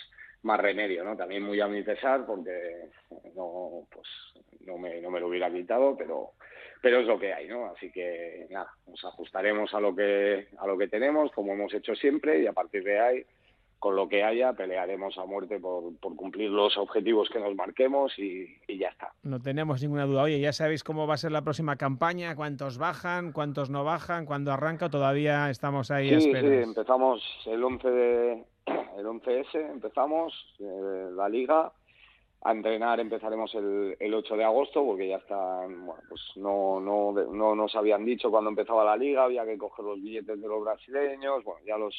[0.43, 1.17] más remedio, ¿no?
[1.17, 2.89] También muy a mi pesar porque
[3.35, 4.07] no, pues
[4.61, 6.33] no me, no me lo hubiera quitado, pero
[6.81, 7.65] pero es lo que hay, ¿no?
[7.65, 11.95] Así que nada, nos ajustaremos a lo que a lo que tenemos, como hemos hecho
[11.95, 13.25] siempre, y a partir de ahí,
[13.79, 18.17] con lo que haya, pelearemos a muerte por, por cumplir los objetivos que nos marquemos
[18.17, 19.13] y, ya está.
[19.23, 20.23] No tenemos ninguna duda.
[20.23, 24.25] Oye, ya sabéis cómo va a ser la próxima campaña, cuántos bajan, cuántos no bajan,
[24.25, 28.43] cuándo arranca, todavía estamos ahí sí, Sí, empezamos el 11 de
[28.97, 31.71] el 11S, empezamos eh, la liga
[32.41, 37.11] a entrenar empezaremos el, el 8 de agosto porque ya están, bueno, pues no, no,
[37.11, 40.63] no nos habían dicho cuando empezaba la liga, había que coger los billetes de los
[40.63, 41.95] brasileños, bueno, ya los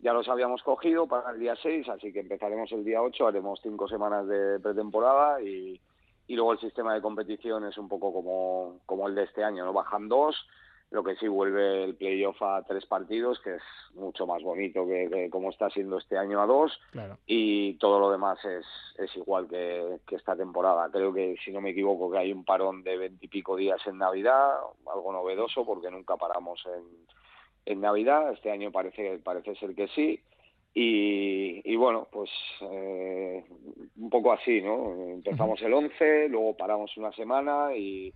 [0.00, 3.60] ya los habíamos cogido para el día 6, así que empezaremos el día 8, haremos
[3.62, 5.80] cinco semanas de pretemporada y,
[6.26, 9.64] y luego el sistema de competición es un poco como, como el de este año,
[9.64, 9.72] ¿no?
[9.72, 10.36] Bajan dos,
[10.94, 13.62] lo que sí vuelve el playoff a tres partidos, que es
[13.94, 16.80] mucho más bonito que, como está siendo este año a dos,
[17.26, 18.64] y todo lo demás es,
[18.96, 20.88] es igual que, esta temporada.
[20.92, 24.52] Creo que, si no me equivoco, que hay un parón de veintipico días en Navidad,
[24.86, 26.84] algo novedoso porque nunca paramos en,
[27.66, 30.22] en Navidad, este año parece, parece ser que sí,
[30.72, 32.30] y, y, bueno, pues
[32.60, 33.44] eh,
[33.96, 34.94] un poco así, ¿no?
[35.10, 38.12] Empezamos el 11, luego paramos una semana y,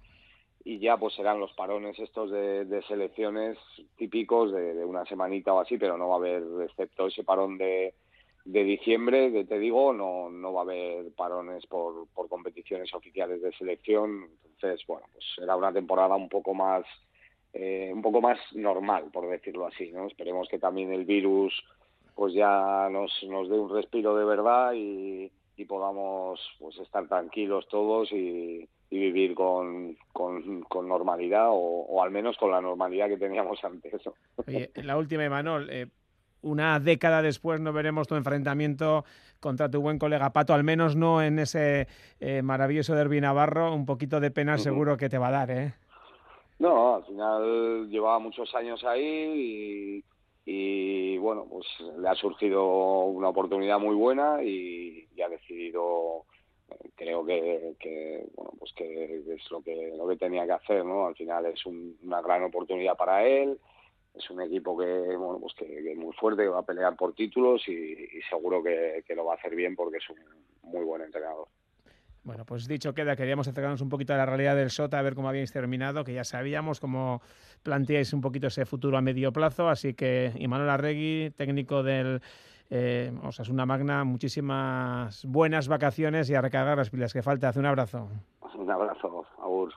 [0.65, 3.59] y ya pues serán los parones estos de, selecciones
[3.97, 7.95] típicos de, una semanita o así, pero no va a haber, excepto ese parón de,
[8.45, 13.41] de diciembre, que te digo, no, no va a haber parones por, por competiciones oficiales
[13.41, 14.29] de selección.
[14.45, 16.85] Entonces, bueno, pues será una temporada un poco más
[17.53, 20.07] eh, un poco más normal, por decirlo así, ¿no?
[20.07, 21.55] Esperemos que también el virus
[22.15, 27.67] pues ya nos, nos dé un respiro de verdad y, y podamos pues estar tranquilos
[27.69, 33.59] todos y, y vivir con, con, normalidad o, al menos con la normalidad que teníamos
[33.65, 34.01] antes.
[34.37, 35.87] Oye, la última, Emanuel, eh,
[36.43, 39.05] una década después no veremos tu enfrentamiento
[39.41, 41.89] contra tu buen colega Pato, al menos no en ese
[42.21, 45.75] eh, maravilloso derbi navarro, un poquito de pena seguro que te va a dar, ¿eh?
[46.61, 50.05] No, al final llevaba muchos años ahí y,
[51.19, 51.67] bueno, pues
[51.99, 56.27] le ha surgido una oportunidad muy buena y ha decidido
[56.97, 61.15] creo que, bueno pues que es lo que lo que tenía que hacer no al
[61.15, 63.59] final es una gran oportunidad para él
[64.15, 67.15] es un equipo que bueno pues que, es muy fuerte que va a pelear por
[67.15, 70.19] títulos y, seguro que, lo va a hacer bien porque es un
[70.63, 71.49] muy buen entrenador
[72.29, 75.15] bueno, pues dicho queda, queríamos acercarnos un poquito a la realidad del SOTA, a ver
[75.15, 77.23] cómo habíais terminado, que ya sabíamos cómo
[77.63, 82.21] planteáis un poquito ese futuro a medio plazo, así que Imanol Arregui, técnico del
[82.69, 87.23] eh, o sea, es una magna, muchísimas buenas vacaciones y a recargar las pilas que
[87.23, 87.49] falta.
[87.49, 88.11] Hace un abrazo.
[88.55, 89.73] Un abrazo, Agur.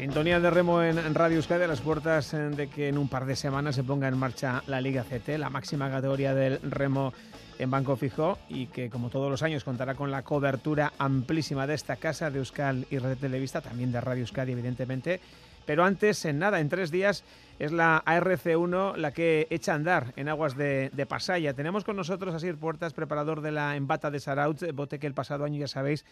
[0.00, 3.36] Sintonía de remo en Radio Euskadi a las puertas de que en un par de
[3.36, 7.12] semanas se ponga en marcha la Liga CT, la máxima categoría del remo
[7.58, 11.74] en Banco Fijo y que como todos los años contará con la cobertura amplísima de
[11.74, 15.20] esta casa de Euskal y Red Televista, también de Radio Euskadi evidentemente.
[15.66, 17.22] Pero antes, en nada, en tres días,
[17.58, 21.52] es la ARC1 la que echa a andar en aguas de, Pasaya.
[21.52, 25.12] Tenemos con nosotros a Sir Puertas, preparador de la embata de Saraut, bote que el
[25.12, 26.06] pasado año, ya sabéis,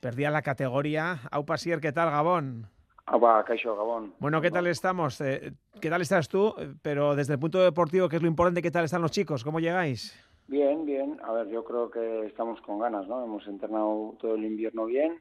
[0.00, 1.20] perdía la categoría.
[1.30, 2.68] Aupa Sier, ¿qué tal, Gabón?
[3.06, 4.14] Gabón.
[4.18, 5.20] Bueno, ¿qué tal estamos?
[5.20, 6.54] Eh, ¿Qué tal estás tú?
[6.82, 9.44] Pero desde el punto deportivo, ¿qué es lo importante, ¿qué tal están los chicos?
[9.44, 10.16] ¿Cómo llegáis?
[10.48, 11.18] Bien, bien.
[11.24, 13.24] A ver, yo creo que estamos con ganas, ¿no?
[13.24, 15.20] Hemos entrenado todo el invierno bien,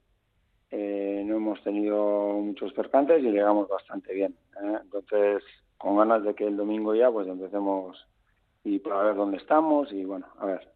[0.72, 4.36] eh, no hemos tenido muchos percantes y llegamos bastante bien.
[4.64, 4.78] ¿eh?
[4.82, 5.44] Entonces,
[5.78, 8.08] con ganas de que el domingo ya pues empecemos
[8.64, 10.68] y para ver dónde estamos y bueno, a ver.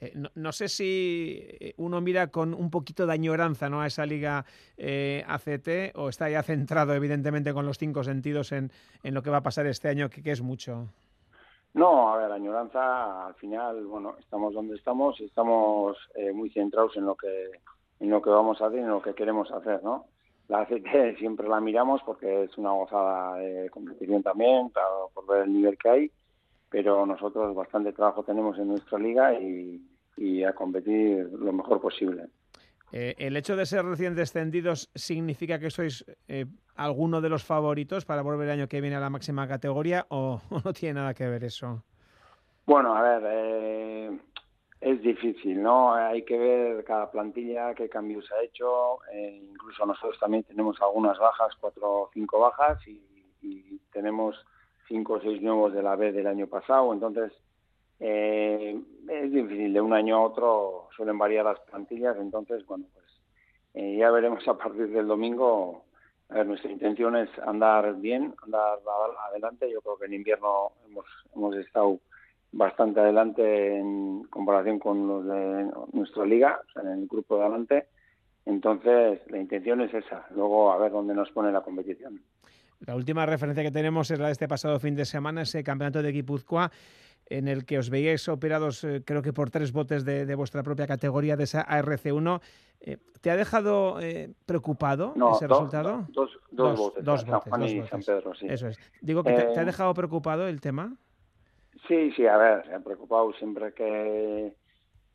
[0.00, 3.82] Eh, no, sé si uno mira con un poquito de añoranza ¿no?
[3.82, 4.44] a esa liga
[4.78, 8.70] ACT o está ya centrado evidentemente con los cinco sentidos en,
[9.02, 10.88] en lo que va a pasar este año, que es mucho.
[11.72, 16.96] No, a ver, añoranza, al final, bueno, estamos donde estamos y estamos eh, muy centrados
[16.96, 17.50] en lo que
[18.00, 20.06] en lo que vamos a hacer y en lo que queremos hacer, ¿no?
[20.48, 24.72] La ACT siempre la miramos porque es una gozada de competición también,
[25.14, 26.10] por ver el nivel que hay,
[26.70, 29.80] pero nosotros bastante trabajo tenemos en nuestra liga y,
[30.16, 32.28] y a competir lo mejor posible.
[32.92, 38.04] Eh, ¿El hecho de ser recién descendidos significa que sois eh, alguno de los favoritos
[38.04, 41.28] para volver el año que viene a la máxima categoría o, no tiene nada que
[41.28, 41.84] ver eso?
[42.66, 44.18] Bueno, a ver, eh,
[44.80, 45.94] es difícil, ¿no?
[45.94, 48.98] Hay que ver cada plantilla qué cambios ha hecho.
[49.12, 53.00] incluso nosotros también tenemos algunas bajas, cuatro o cinco bajas y,
[53.42, 54.36] y tenemos
[54.88, 56.92] cinco o seis nuevos de la B del año pasado.
[56.92, 57.32] Entonces,
[58.00, 63.06] eh, es difícil, de un año a otro suelen variar las plantillas, entonces, bueno, pues
[63.74, 65.84] eh, ya veremos a partir del domingo.
[66.30, 68.78] A ver, nuestra intención es andar bien, andar
[69.28, 69.70] adelante.
[69.70, 71.98] Yo creo que en invierno hemos, hemos estado
[72.52, 77.42] bastante adelante en comparación con los de nuestra liga, o sea, en el grupo de
[77.42, 77.86] adelante.
[78.46, 80.26] Entonces, la intención es esa.
[80.34, 82.20] Luego, a ver dónde nos pone la competición.
[82.86, 86.02] La última referencia que tenemos es la de este pasado fin de semana, ese campeonato
[86.02, 86.70] de Guipúzcoa
[87.30, 90.86] en el que os veíais operados, eh, creo que por tres botes de, vuestra propia
[90.86, 92.40] categoría, de esa ARC1.
[92.80, 96.06] Eh, ¿Te ha dejado eh, preocupado ese resultado?
[96.08, 98.46] Dos, dos, botes, dos botes, San Pedro, sí.
[98.48, 98.78] Eso es.
[99.00, 100.96] Digo que te, ha dejado preocupado el tema.
[101.86, 104.56] Sí, sí, a ver, ha preocupado siempre que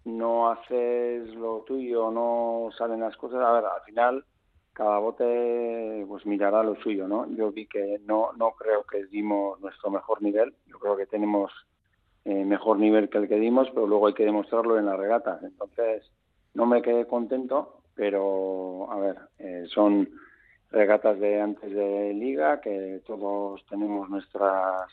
[0.05, 3.41] no haces lo tuyo, no salen las cosas.
[3.41, 4.25] A ver, al final
[4.75, 7.25] cada bote pues mirará lo suyo, ¿no?
[7.33, 10.53] Yo vi que no no creo que dimos nuestro mejor nivel.
[10.67, 11.49] Yo creo que tenemos
[12.25, 15.39] eh, mejor nivel que el que dimos, pero luego hay que demostrarlo en la regata.
[15.43, 16.11] Entonces,
[16.53, 20.09] no me quedé contento, pero a ver, eh, son
[20.71, 24.91] regatas de antes de liga, que todos tenemos nuestras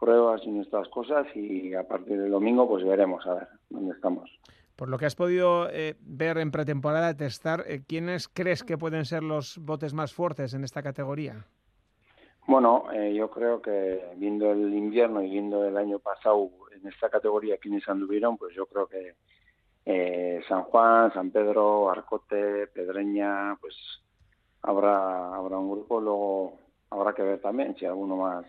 [0.00, 4.30] pruebas y nuestras cosas y a partir del domingo pues veremos a ver dónde estamos.
[4.76, 9.22] Por lo que has podido eh, ver en pretemporada, testar, ¿quiénes crees que pueden ser
[9.22, 11.46] los botes más fuertes en esta categoría?
[12.46, 17.10] Bueno, eh, yo creo que viendo el invierno y viendo el año pasado en esta
[17.10, 19.14] categoría quienes anduvieron, pues yo creo que
[19.84, 23.74] eh, San Juan, San Pedro, Arcote, Pedreña, pues
[24.62, 26.00] habrá habrá un grupo.
[26.00, 26.60] Luego
[26.90, 28.46] habrá que ver también si alguno más,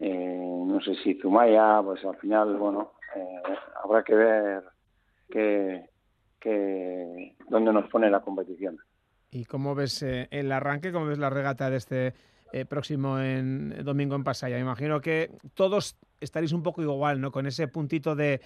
[0.00, 2.92] eh, no sé si Zumaya, pues al final, bueno,
[3.82, 4.64] habrá que ver
[5.28, 5.88] que,
[6.40, 8.78] que dónde nos pone la competición.
[9.30, 10.92] ¿Y cómo ves el arranque?
[10.92, 12.14] ¿Cómo ves la regata de este
[12.50, 14.56] eh, próximo en domingo en Pasaya.
[14.56, 17.30] Me imagino que todos estaréis un poco igual, ¿no?
[17.30, 18.40] Con ese puntito de,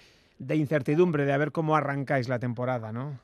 [0.49, 3.19] incertidumbre de a ver cómo arrancáis la temporada, ¿no?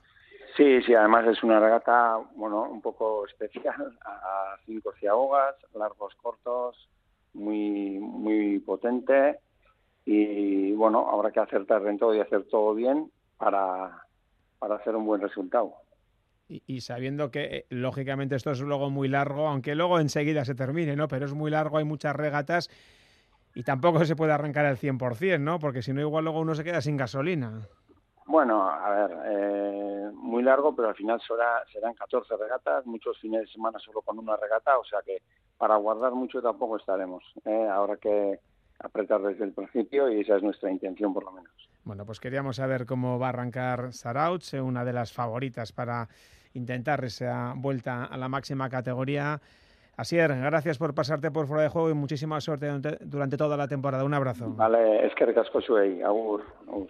[0.55, 6.89] Sí, sí, además es una regata, bueno, un poco especial, a cinco ciabogas, largos, cortos,
[7.33, 9.39] muy, muy potente
[10.05, 14.03] y, bueno, habrá que acertar en todo y hacer todo bien para,
[14.59, 15.73] para hacer un buen resultado
[16.49, 20.95] y, sabiendo que eh, lógicamente esto es luego muy largo, aunque luego enseguida se termine,
[20.95, 21.07] ¿no?
[21.07, 22.69] Pero es muy largo, hay muchas regatas
[23.53, 25.59] y tampoco se puede arrancar al 100%, ¿no?
[25.59, 27.67] Porque si no, igual luego uno se queda sin gasolina.
[28.25, 33.41] Bueno, a ver, eh, muy largo, pero al final será, serán 14 regatas, muchos fines
[33.41, 35.21] de semana solo con una regata, o sea que
[35.57, 37.23] para guardar mucho tampoco estaremos.
[37.45, 37.67] ¿eh?
[37.71, 38.39] Habrá que
[38.79, 41.68] apretar desde el principio y esa es nuestra intención por lo menos.
[41.83, 46.07] Bueno, pues queríamos saber cómo va a arrancar Sarauch, una de las favoritas para
[46.53, 49.39] intentar esa vuelta a la máxima categoría.
[49.97, 52.69] Asier, gracias por pasarte por fuera de juego y muchísima suerte
[53.01, 54.05] durante toda la temporada.
[54.05, 54.53] Un abrazo.
[54.55, 55.59] Vale, es que recasco.
[55.59, 56.89] Agur, agur.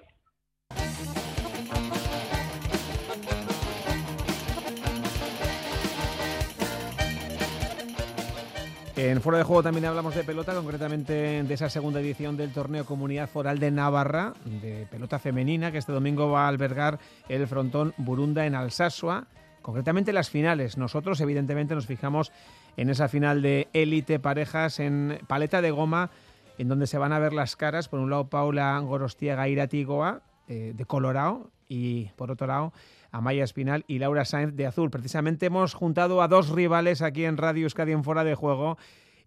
[9.01, 12.85] En Fuera de Juego también hablamos de pelota, concretamente de esa segunda edición del torneo
[12.85, 17.93] Comunidad Foral de Navarra, de pelota femenina, que este domingo va a albergar el frontón
[17.95, 19.25] Burunda en Alsasua
[19.62, 20.77] concretamente las finales.
[20.77, 22.33] Nosotros, evidentemente, nos fijamos
[22.75, 26.09] en esa final de élite parejas en paleta de goma,
[26.57, 27.88] en donde se van a ver las caras.
[27.88, 32.73] Por un lado, Paula Gorostiega Iratigoa, eh, de Colorado, y por otro lado,
[33.12, 34.89] Amaya Espinal y Laura Sainz de Azul.
[34.89, 38.78] Precisamente hemos juntado a dos rivales aquí en Radio Euskadi en Fuera de Juego.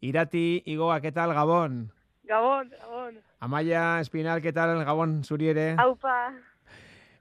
[0.00, 1.92] Irati Igoa, ¿qué tal, Gabón?
[2.24, 3.18] Gabón, Gabón.
[3.40, 5.74] Amaya Espinal, ¿qué tal, Gabón Suriere?
[5.78, 6.32] Aupa.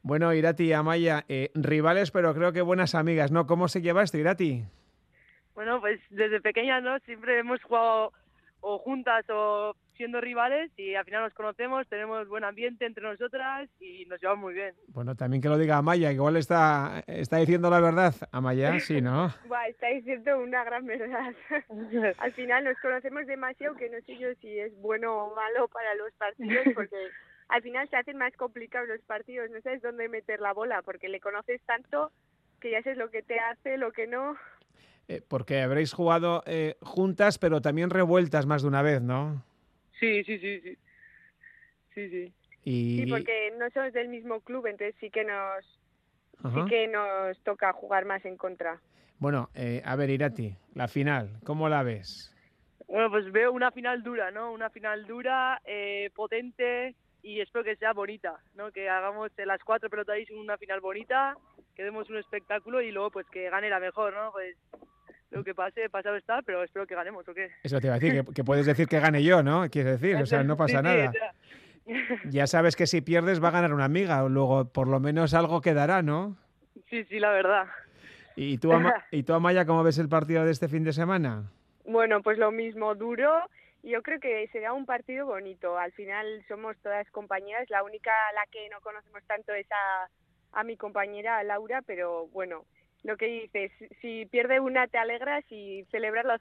[0.03, 3.45] Bueno, Irati y Amaya, eh, rivales, pero creo que buenas amigas, ¿no?
[3.45, 4.63] ¿Cómo se lleva esto, Irati?
[5.53, 6.97] Bueno, pues desde pequeña, ¿no?
[6.99, 8.13] Siempre hemos jugado
[8.61, 13.69] o juntas o siendo rivales y al final nos conocemos, tenemos buen ambiente entre nosotras
[13.79, 14.73] y nos llevamos muy bien.
[14.87, 18.15] Bueno, también que lo diga Amaya, que igual está, está diciendo la verdad.
[18.31, 19.27] Amaya, sí, ¿no?
[19.69, 21.35] está diciendo una gran verdad.
[22.17, 25.93] al final nos conocemos demasiado que no sé yo si es bueno o malo para
[25.93, 26.95] los partidos porque
[27.49, 31.09] al final se hacen más complicados los partidos, no sabes dónde meter la bola, porque
[31.09, 32.11] le conoces tanto
[32.59, 34.35] que ya sabes lo que te hace, lo que no.
[35.07, 39.43] Eh, porque habréis jugado eh, juntas, pero también revueltas más de una vez, ¿no?
[40.01, 40.77] Sí, sí, sí, sí.
[41.93, 42.33] Sí, sí.
[42.63, 45.63] Sí, porque no somos del mismo club, entonces sí que nos,
[46.41, 48.81] sí que nos toca jugar más en contra.
[49.19, 52.35] Bueno, eh, a ver, Irati, la final, ¿cómo la ves?
[52.87, 54.51] Bueno, pues veo una final dura, ¿no?
[54.51, 55.61] Una final dura,
[56.15, 58.71] potente, y espero que sea bonita, ¿no?
[58.71, 61.37] Que hagamos las cuatro pelotas una final bonita,
[61.75, 64.31] que demos un espectáculo y luego pues que gane la mejor, ¿no?
[64.31, 64.57] Pues
[65.31, 67.49] lo que pase, pasado está, pero espero que ganemos, ¿o qué?
[67.63, 69.69] Eso te iba a decir, que, puedes decir que gane yo, ¿no?
[69.69, 71.11] Quieres decir, o sea, no pasa nada.
[72.29, 75.33] Ya sabes que si pierdes va a ganar una amiga, o luego por lo menos
[75.33, 76.37] algo quedará, ¿no?
[76.89, 77.65] Sí, sí, la verdad.
[78.35, 78.71] ¿Y tú,
[79.11, 81.51] ¿Y tú, Amaya, cómo ves el partido de este fin de semana?
[81.85, 83.29] Bueno, pues lo mismo, duro.
[83.83, 85.77] Yo creo que será un partido bonito.
[85.77, 87.69] Al final somos todas compañeras.
[87.69, 92.27] La única a la que no conocemos tanto es a, a mi compañera Laura, pero
[92.27, 92.65] bueno,
[93.03, 96.33] lo que dices, si pierde una te alegras y celebrarlo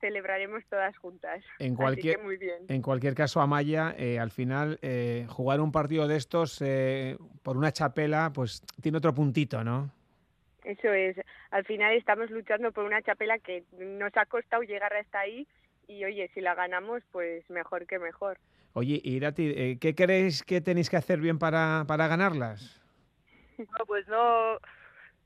[0.00, 1.44] celebraremos todas juntas.
[1.58, 2.64] En cualquier, muy bien.
[2.68, 7.58] En cualquier caso, Amaya, eh, al final eh, jugar un partido de estos eh, por
[7.58, 9.90] una chapela, pues tiene otro puntito, ¿no?
[10.64, 11.16] Eso es.
[11.50, 15.46] Al final estamos luchando por una chapela que nos ha costado llegar hasta ahí
[15.86, 18.38] y oye, si la ganamos, pues mejor que mejor.
[18.72, 22.80] Oye, Irati, ¿qué creéis que tenéis que hacer bien para, para ganarlas?
[23.56, 24.58] No, pues no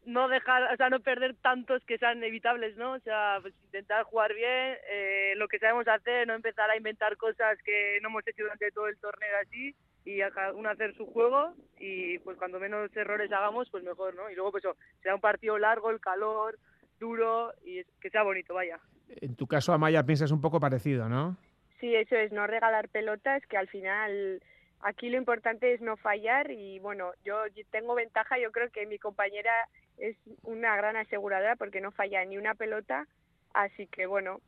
[0.08, 2.92] no dejar, o sea, no perder tantos que sean evitables, ¿no?
[2.92, 7.18] O sea, pues intentar jugar bien, eh, lo que sabemos hacer, no empezar a inventar
[7.18, 9.74] cosas que no hemos hecho durante todo el torneo así
[10.06, 14.14] y a cada uno hacer su juego y pues cuando menos errores hagamos, pues mejor,
[14.14, 14.30] ¿no?
[14.30, 16.58] Y luego pues eso, sea un partido largo, el calor,
[16.98, 18.80] duro y que sea bonito, vaya.
[19.20, 21.36] En tu caso, Amaya, piensas un poco parecido, ¿no?
[21.80, 24.42] Sí, eso es, no regalar pelotas, que al final
[24.80, 28.98] aquí lo importante es no fallar y bueno, yo tengo ventaja, yo creo que mi
[28.98, 29.52] compañera
[29.98, 33.06] es una gran aseguradora porque no falla ni una pelota,
[33.54, 34.40] así que bueno,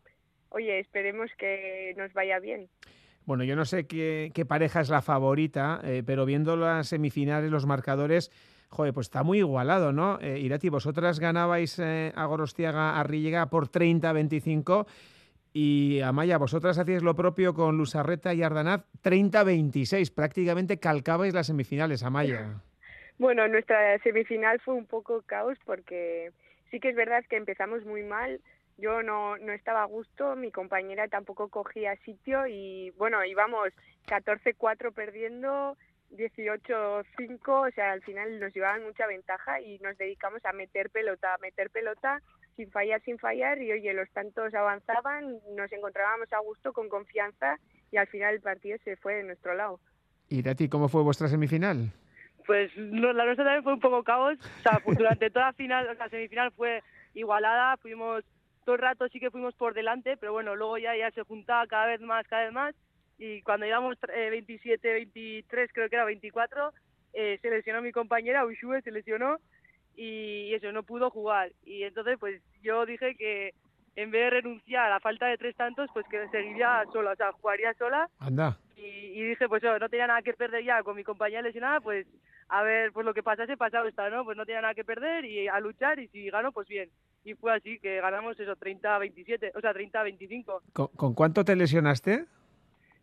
[0.51, 2.69] oye, esperemos que nos vaya bien.
[3.25, 7.67] Bueno, yo no sé qué, pareja es la favorita, eh, pero viendo las semifinales, los
[7.67, 8.31] marcadores,
[8.71, 10.19] joder, pues está muy igualado, ¿no?
[10.21, 14.87] Eh, Irati, vosotras ganabais eh, a Gorostiaga, a por 30-25
[15.53, 22.03] y Amaya, vosotras hacíais lo propio con Lusarreta y Ardanaz 30-26, prácticamente calcabais las semifinales,
[22.03, 22.63] Amaya.
[23.21, 26.33] Bueno, nuestra semifinal fue un poco caos porque
[26.71, 28.41] sí que es verdad que empezamos muy mal.
[28.79, 33.75] Yo no, no estaba a gusto, mi compañera tampoco cogía sitio y bueno, íbamos
[34.07, 35.77] 14-4 perdiendo,
[36.13, 41.35] 18-5, o sea, al final nos llevaban mucha ventaja y nos dedicamos a meter pelota,
[41.35, 42.23] a meter pelota
[42.57, 47.59] sin fallar, sin fallar y oye, los tantos avanzaban, nos encontrábamos a gusto, con confianza
[47.93, 49.79] y al final el partido se fue de nuestro lado.
[50.31, 51.93] ¿Y de ti cómo fue vuestra semifinal?
[52.51, 54.37] Pues la nuestra también fue un poco caos.
[54.37, 56.83] O sea, pues durante toda la final, o sea, semifinal fue
[57.15, 57.77] igualada.
[57.77, 58.25] Fuimos
[58.65, 61.65] todo el rato sí que fuimos por delante, pero bueno, luego ya, ya se juntaba
[61.69, 62.75] cada vez más, cada vez más.
[63.19, 66.73] Y cuando íbamos 27, 23, creo que era 24,
[67.13, 69.37] eh, se lesionó mi compañera, Ushue se lesionó
[69.95, 71.53] y eso, no pudo jugar.
[71.65, 73.55] Y entonces, pues yo dije que
[73.95, 77.17] en vez de renunciar a la falta de tres tantos, pues que seguiría sola, o
[77.17, 78.09] sea, jugaría sola.
[78.19, 78.59] Anda.
[78.77, 82.07] Y, dije, pues no tenía nada que perder ya con mi compañera lesionada, pues
[82.51, 84.25] a ver, pues lo que pasase, pasado está, ¿no?
[84.25, 86.91] Pues no tenía nada que perder y a luchar y si gano, pues bien.
[87.25, 90.91] Y fue así, que ganamos eso, 30-27, o sea, 30-25.
[90.97, 92.25] ¿Con, cuánto te lesionaste?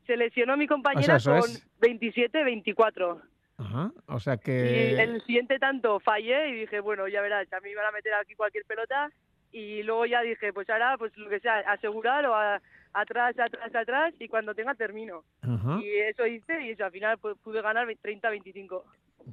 [0.05, 1.41] Se lesionó mi compañera con
[1.79, 3.21] 27-24.
[3.59, 4.95] Ajá, o sea que...
[4.95, 7.91] Y el siguiente tanto fallé y dije, bueno, ya verás, a mí me van a
[7.91, 9.09] meter aquí cualquier pelota
[9.51, 12.35] y luego ya dije, pues ahora, pues lo que sea, asegurar o
[12.93, 15.23] atrás, atrás, atrás y cuando tenga termino.
[15.81, 18.83] Y eso hice y eso, al final pude ganar 30-25.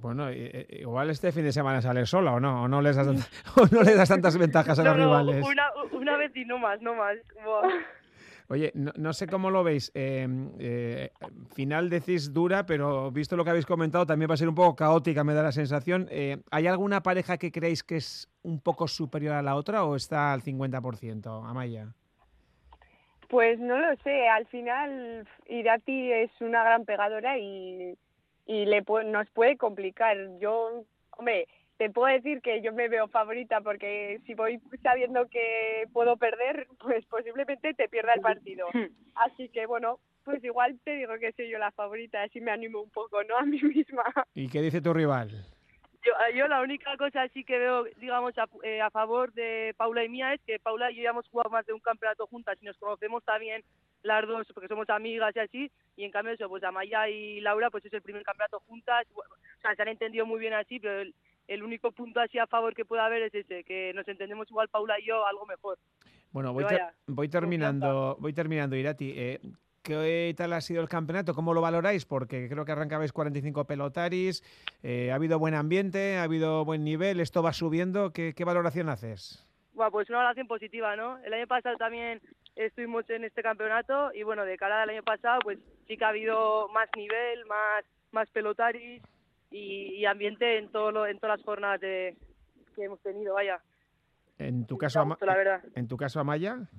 [0.00, 3.06] Bueno, igual este fin de semana sales sola o no, o no les das,
[3.72, 5.46] no le das tantas ventajas a los rivales.
[5.46, 7.16] Una, una vez y no más, no más.
[8.48, 9.90] Oye, no, sé cómo lo veis.
[9.94, 11.10] Em, eh,
[11.54, 14.76] final decís dura, pero visto lo que habéis comentado, también va a ser un poco
[14.76, 16.08] caótica, me da la sensación.
[16.10, 19.96] Eh, ¿Hay alguna pareja que creéis que es un poco superior a la otra o
[19.96, 21.94] está al 50%, Amaya?
[23.28, 24.28] Pues no lo sé.
[24.28, 27.96] Al final, Irati es una gran pegadora y,
[28.46, 30.16] y le, nos puede complicar.
[30.38, 35.84] Yo, hombre, te puedo decir que yo me veo favorita porque si voy sabiendo que
[35.92, 38.66] puedo perder, pues posiblemente te pierda el partido.
[39.14, 42.80] Así que bueno, pues igual te digo que soy yo la favorita, así me animo
[42.80, 43.36] un poco, ¿no?
[43.36, 44.04] A mí misma.
[44.34, 45.30] ¿Y qué dice tu rival?
[46.04, 50.04] Yo, yo la única cosa sí que veo, digamos, a, eh, a, favor de Paula
[50.04, 52.58] y mía es que Paula y yo ya hemos jugado más de un campeonato juntas
[52.60, 53.62] y nos conocemos también
[54.02, 57.70] las dos porque somos amigas y así, y en cambio eso, pues Amaya y Laura
[57.70, 59.22] pues es el primer campeonato juntas, o
[59.62, 61.14] sea, se han entendido muy bien así, pero el,
[61.48, 64.68] el único punto así a favor que puede haber es ese, que nos entendemos igual
[64.68, 65.78] Paula y yo algo mejor.
[66.32, 66.64] Bueno, voy,
[67.06, 69.12] voy terminando, voy terminando, Irati.
[69.16, 69.40] Eh,
[69.84, 71.34] ¿Qué tal ha sido el campeonato?
[71.34, 72.06] ¿Cómo lo valoráis?
[72.06, 74.42] Porque creo que arrancabais 45 pelotaris,
[74.82, 78.10] eh, ha habido buen ambiente, ha habido buen nivel, esto va subiendo.
[78.10, 79.46] ¿Qué, valoración haces?
[79.74, 81.18] Bueno, pues una valoración positiva, ¿no?
[81.18, 82.22] El año pasado también
[82.56, 86.08] estuvimos en este campeonato y bueno, de cara al año pasado, pues sí que ha
[86.08, 89.02] habido más nivel, más, más pelotaris,
[89.50, 92.16] y, ambiente en todo en todas las jornadas que
[92.78, 93.60] hemos tenido, vaya.
[94.38, 95.62] En tu caso, la verdad.
[95.74, 96.70] en tu caso Amaya,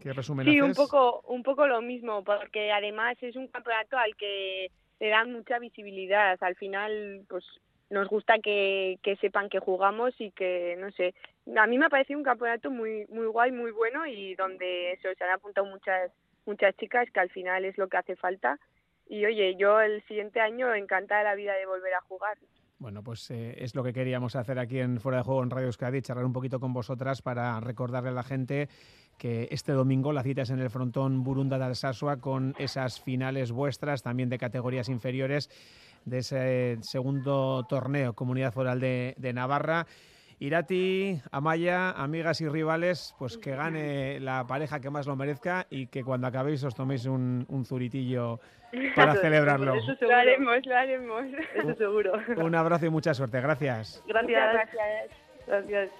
[0.00, 4.16] ¿qué resumen Sí, un poco un poco lo mismo, porque además es un campeonato al
[4.16, 4.70] que
[5.00, 6.38] le dan mucha visibilidad.
[6.40, 7.44] Al final, pues
[7.90, 11.14] nos gusta que, que sepan que jugamos y que, no sé,
[11.56, 15.08] a mí me ha parecido un campeonato muy muy guay, muy bueno y donde eso,
[15.16, 16.10] se han apuntado muchas
[16.46, 18.58] muchas chicas que al final es lo que hace falta.
[19.06, 22.38] Y oye, yo el siguiente año encantada de la vida de volver a jugar.
[22.84, 25.68] Bueno, pues eh, es lo que queríamos hacer aquí en Fuera de Juego en Radio
[25.68, 28.68] Euskadi, charlar un poquito con vosotras para recordarle a la gente
[29.16, 33.52] que este domingo la cita es en el frontón Burunda de Alsasua con esas finales
[33.52, 35.48] vuestras, también de categorías inferiores
[36.04, 39.86] de ese segundo torneo Comunidad Foral de, de Navarra.
[40.38, 45.86] Irati, Amaya, amigas y rivales, pues que gane la pareja que más lo merezca y
[45.86, 48.40] que cuando acabéis os toméis un, un zuritillo
[48.96, 49.74] para celebrarlo.
[49.74, 51.24] lo haremos, lo haremos.
[51.54, 52.12] Eso seguro.
[52.36, 53.40] Un abrazo y mucha suerte.
[53.40, 54.02] Gracias.
[54.06, 54.52] Gracias.
[54.52, 55.10] Gracias.
[55.46, 55.90] Gracias.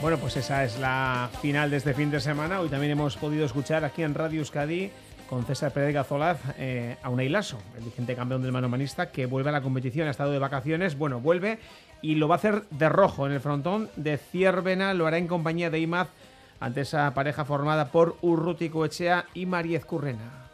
[0.00, 2.60] Bueno, pues esa es la final de este fin de semana.
[2.60, 4.92] Hoy también hemos podido escuchar aquí en Radio Euskadi
[5.28, 9.50] con César Pérez Gazolaz eh, a Unai Lasso, el vigente campeón del manomanista, que vuelve
[9.50, 11.58] a la competición, ha estado de vacaciones, bueno, vuelve
[12.00, 15.26] y lo va a hacer de rojo en el frontón de Ciervena, lo hará en
[15.26, 16.08] compañía de Imaz
[16.60, 20.48] ante esa pareja formada por Urruti Coechea y Mariez Currena.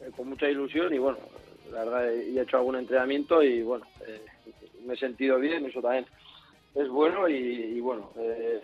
[0.00, 1.18] Eh, con mucha ilusión y bueno,
[1.72, 4.24] la verdad he hecho algún entrenamiento y bueno, eh,
[4.84, 6.06] me he sentido bien, eso también
[6.74, 8.60] es bueno y, y bueno, eh,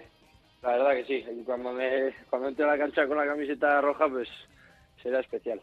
[0.63, 4.09] la verdad que sí, cuando me cuando entre a la cancha con la camiseta roja
[4.09, 4.29] pues
[5.03, 5.61] será especial.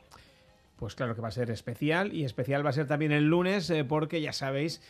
[0.78, 3.70] Pues claro que va a ser especial y especial va a ser también el lunes
[3.70, 4.82] eh, porque ya sabéis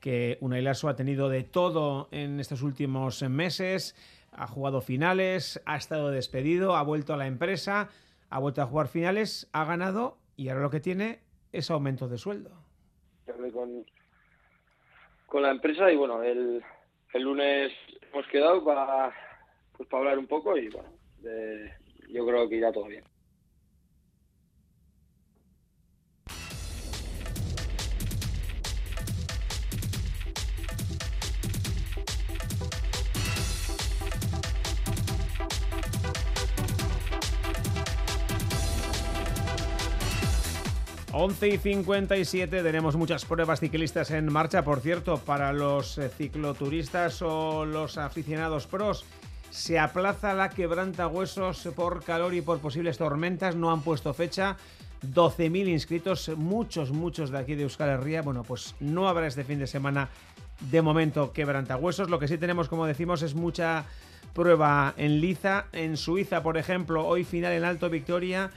[0.00, 3.94] que Unai Lasso ha tenido de todo en estos últimos meses,
[4.36, 7.88] ha jugado finales, ha estado despedido, ha vuelto a la empresa,
[8.28, 11.20] ha vuelto a jugar finales, ha ganado y ahora lo que tiene
[11.52, 12.50] es aumento de sueldo.
[15.26, 16.62] Con, la empresa y bueno, el,
[17.12, 17.72] el lunes
[18.12, 19.12] hemos quedado para,
[19.76, 20.88] pues, para hablar un poco y bueno,
[22.08, 23.04] yo creo que irá todo bien.
[41.18, 47.22] Once y 57 tenemos muchas pruebas ciclistas en marcha, por cierto, para los eh, cicloturistas
[47.22, 49.06] o los aficionados pros.
[49.48, 54.58] Se aplaza la quebranta huesos por calor y por posibles tormentas, no han puesto fecha.
[55.10, 58.20] 12.000 inscritos, muchos, muchos de aquí de Euskal Herria.
[58.20, 60.10] Bueno, pues no habrá este fin de semana
[60.70, 62.10] de momento quebrantahuesos.
[62.10, 63.86] Lo que sí tenemos, como decimos, es mucha
[64.34, 65.64] prueba en liza.
[65.72, 68.50] En Suiza, por ejemplo, hoy final en Alto Victoria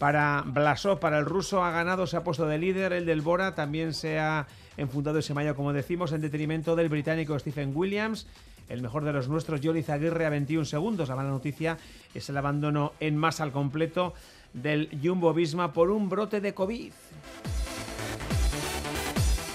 [0.00, 2.94] para Blasov, para el ruso, ha ganado, se ha puesto de líder.
[2.94, 4.46] El del Bora también se ha
[4.78, 8.26] enfundado ese mayo, como decimos, en detrimento del británico Stephen Williams.
[8.70, 11.10] El mejor de los nuestros, Johnny Zaguirre, a 21 segundos.
[11.10, 11.76] La mala noticia
[12.14, 14.14] es el abandono en masa al completo
[14.54, 16.92] del Jumbo Visma por un brote de COVID.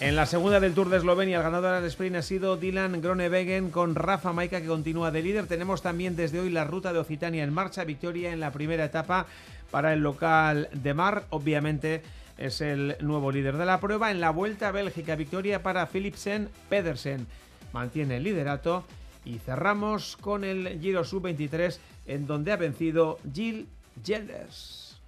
[0.02, 3.72] En la segunda del Tour de Eslovenia, el ganador del sprint ha sido Dylan Gronewegen
[3.72, 5.48] con Rafa Maica que continúa de líder.
[5.48, 9.26] Tenemos también desde hoy la ruta de Occitania en marcha, victoria en la primera etapa
[9.72, 11.26] para el local de Mar.
[11.30, 12.01] Obviamente
[12.38, 14.11] es el nuevo líder de la prueba.
[14.11, 17.28] En la vuelta a Bélgica, victoria para Philipsen Pedersen.
[17.74, 18.84] Mantiene el liderato.
[19.24, 23.68] Y cerramos con el Giro Sub-23 en donde ha vencido Jill
[24.03, 25.01] Gelders.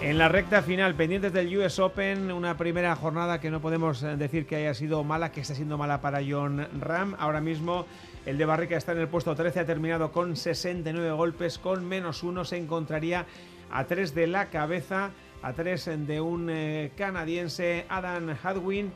[0.00, 4.16] En la recta final, pendientes del US Open, una primera jornada que no podemos eh,
[4.16, 7.16] decir que haya sido mala, que está siendo mala para John Ram.
[7.18, 7.84] Ahora mismo
[8.24, 12.22] el de Barrica está en el puesto 13, ha terminado con 69 golpes, con menos
[12.22, 13.26] uno se encontraría
[13.72, 15.10] a 3 de la cabeza,
[15.42, 18.92] a 3 de un eh, canadiense, Adam Hadwin,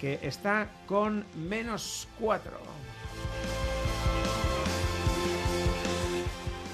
[0.00, 2.87] que está con menos 4.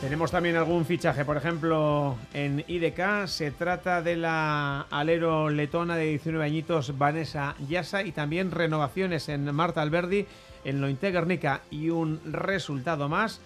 [0.04, 6.04] Tenemos también algún fichaje, por ejemplo, en IDK se trata de la alero letona de
[6.04, 10.26] 19 añitos Vanessa Yasa y también renovaciones en Marta Alberdi,
[10.62, 13.40] en Lointe Guernica y un resultado más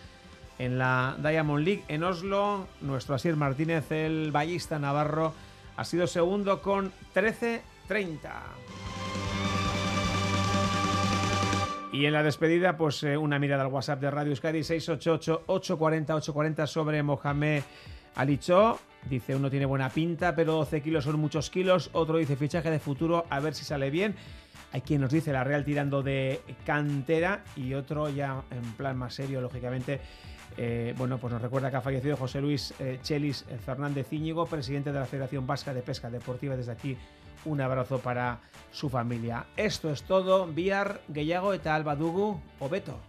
[0.58, 2.66] en la Diamond League en Oslo.
[2.80, 5.34] Nuestro Asier Martínez, el ballista navarro,
[5.76, 7.60] ha sido segundo con 13-30.
[11.90, 17.02] Y en la despedida, pues eh, una mirada al WhatsApp de Radio Euskadi 688-840-840 sobre
[17.02, 17.62] Mohamed
[18.14, 18.78] Alicho.
[19.08, 21.88] Dice, uno tiene buena pinta, pero 12 kilos son muchos kilos.
[21.94, 24.14] Otro dice, fichaje de futuro, a ver si sale bien.
[24.72, 29.14] Hay quien nos dice la Real tirando de cantera y otro ya en plan más
[29.14, 29.98] serio, lógicamente.
[30.58, 34.92] Eh, bueno, pues nos recuerda que ha fallecido José Luis eh, Chelis Fernández Íñigo, presidente
[34.92, 36.54] de la Federación Vasca de Pesca Deportiva.
[36.54, 36.98] Desde aquí,
[37.44, 38.40] un abrazo para
[38.72, 39.46] su familia.
[39.56, 40.46] Esto es todo.
[40.46, 43.07] Biar, Gehiago eta Alba Dugu, Obeto.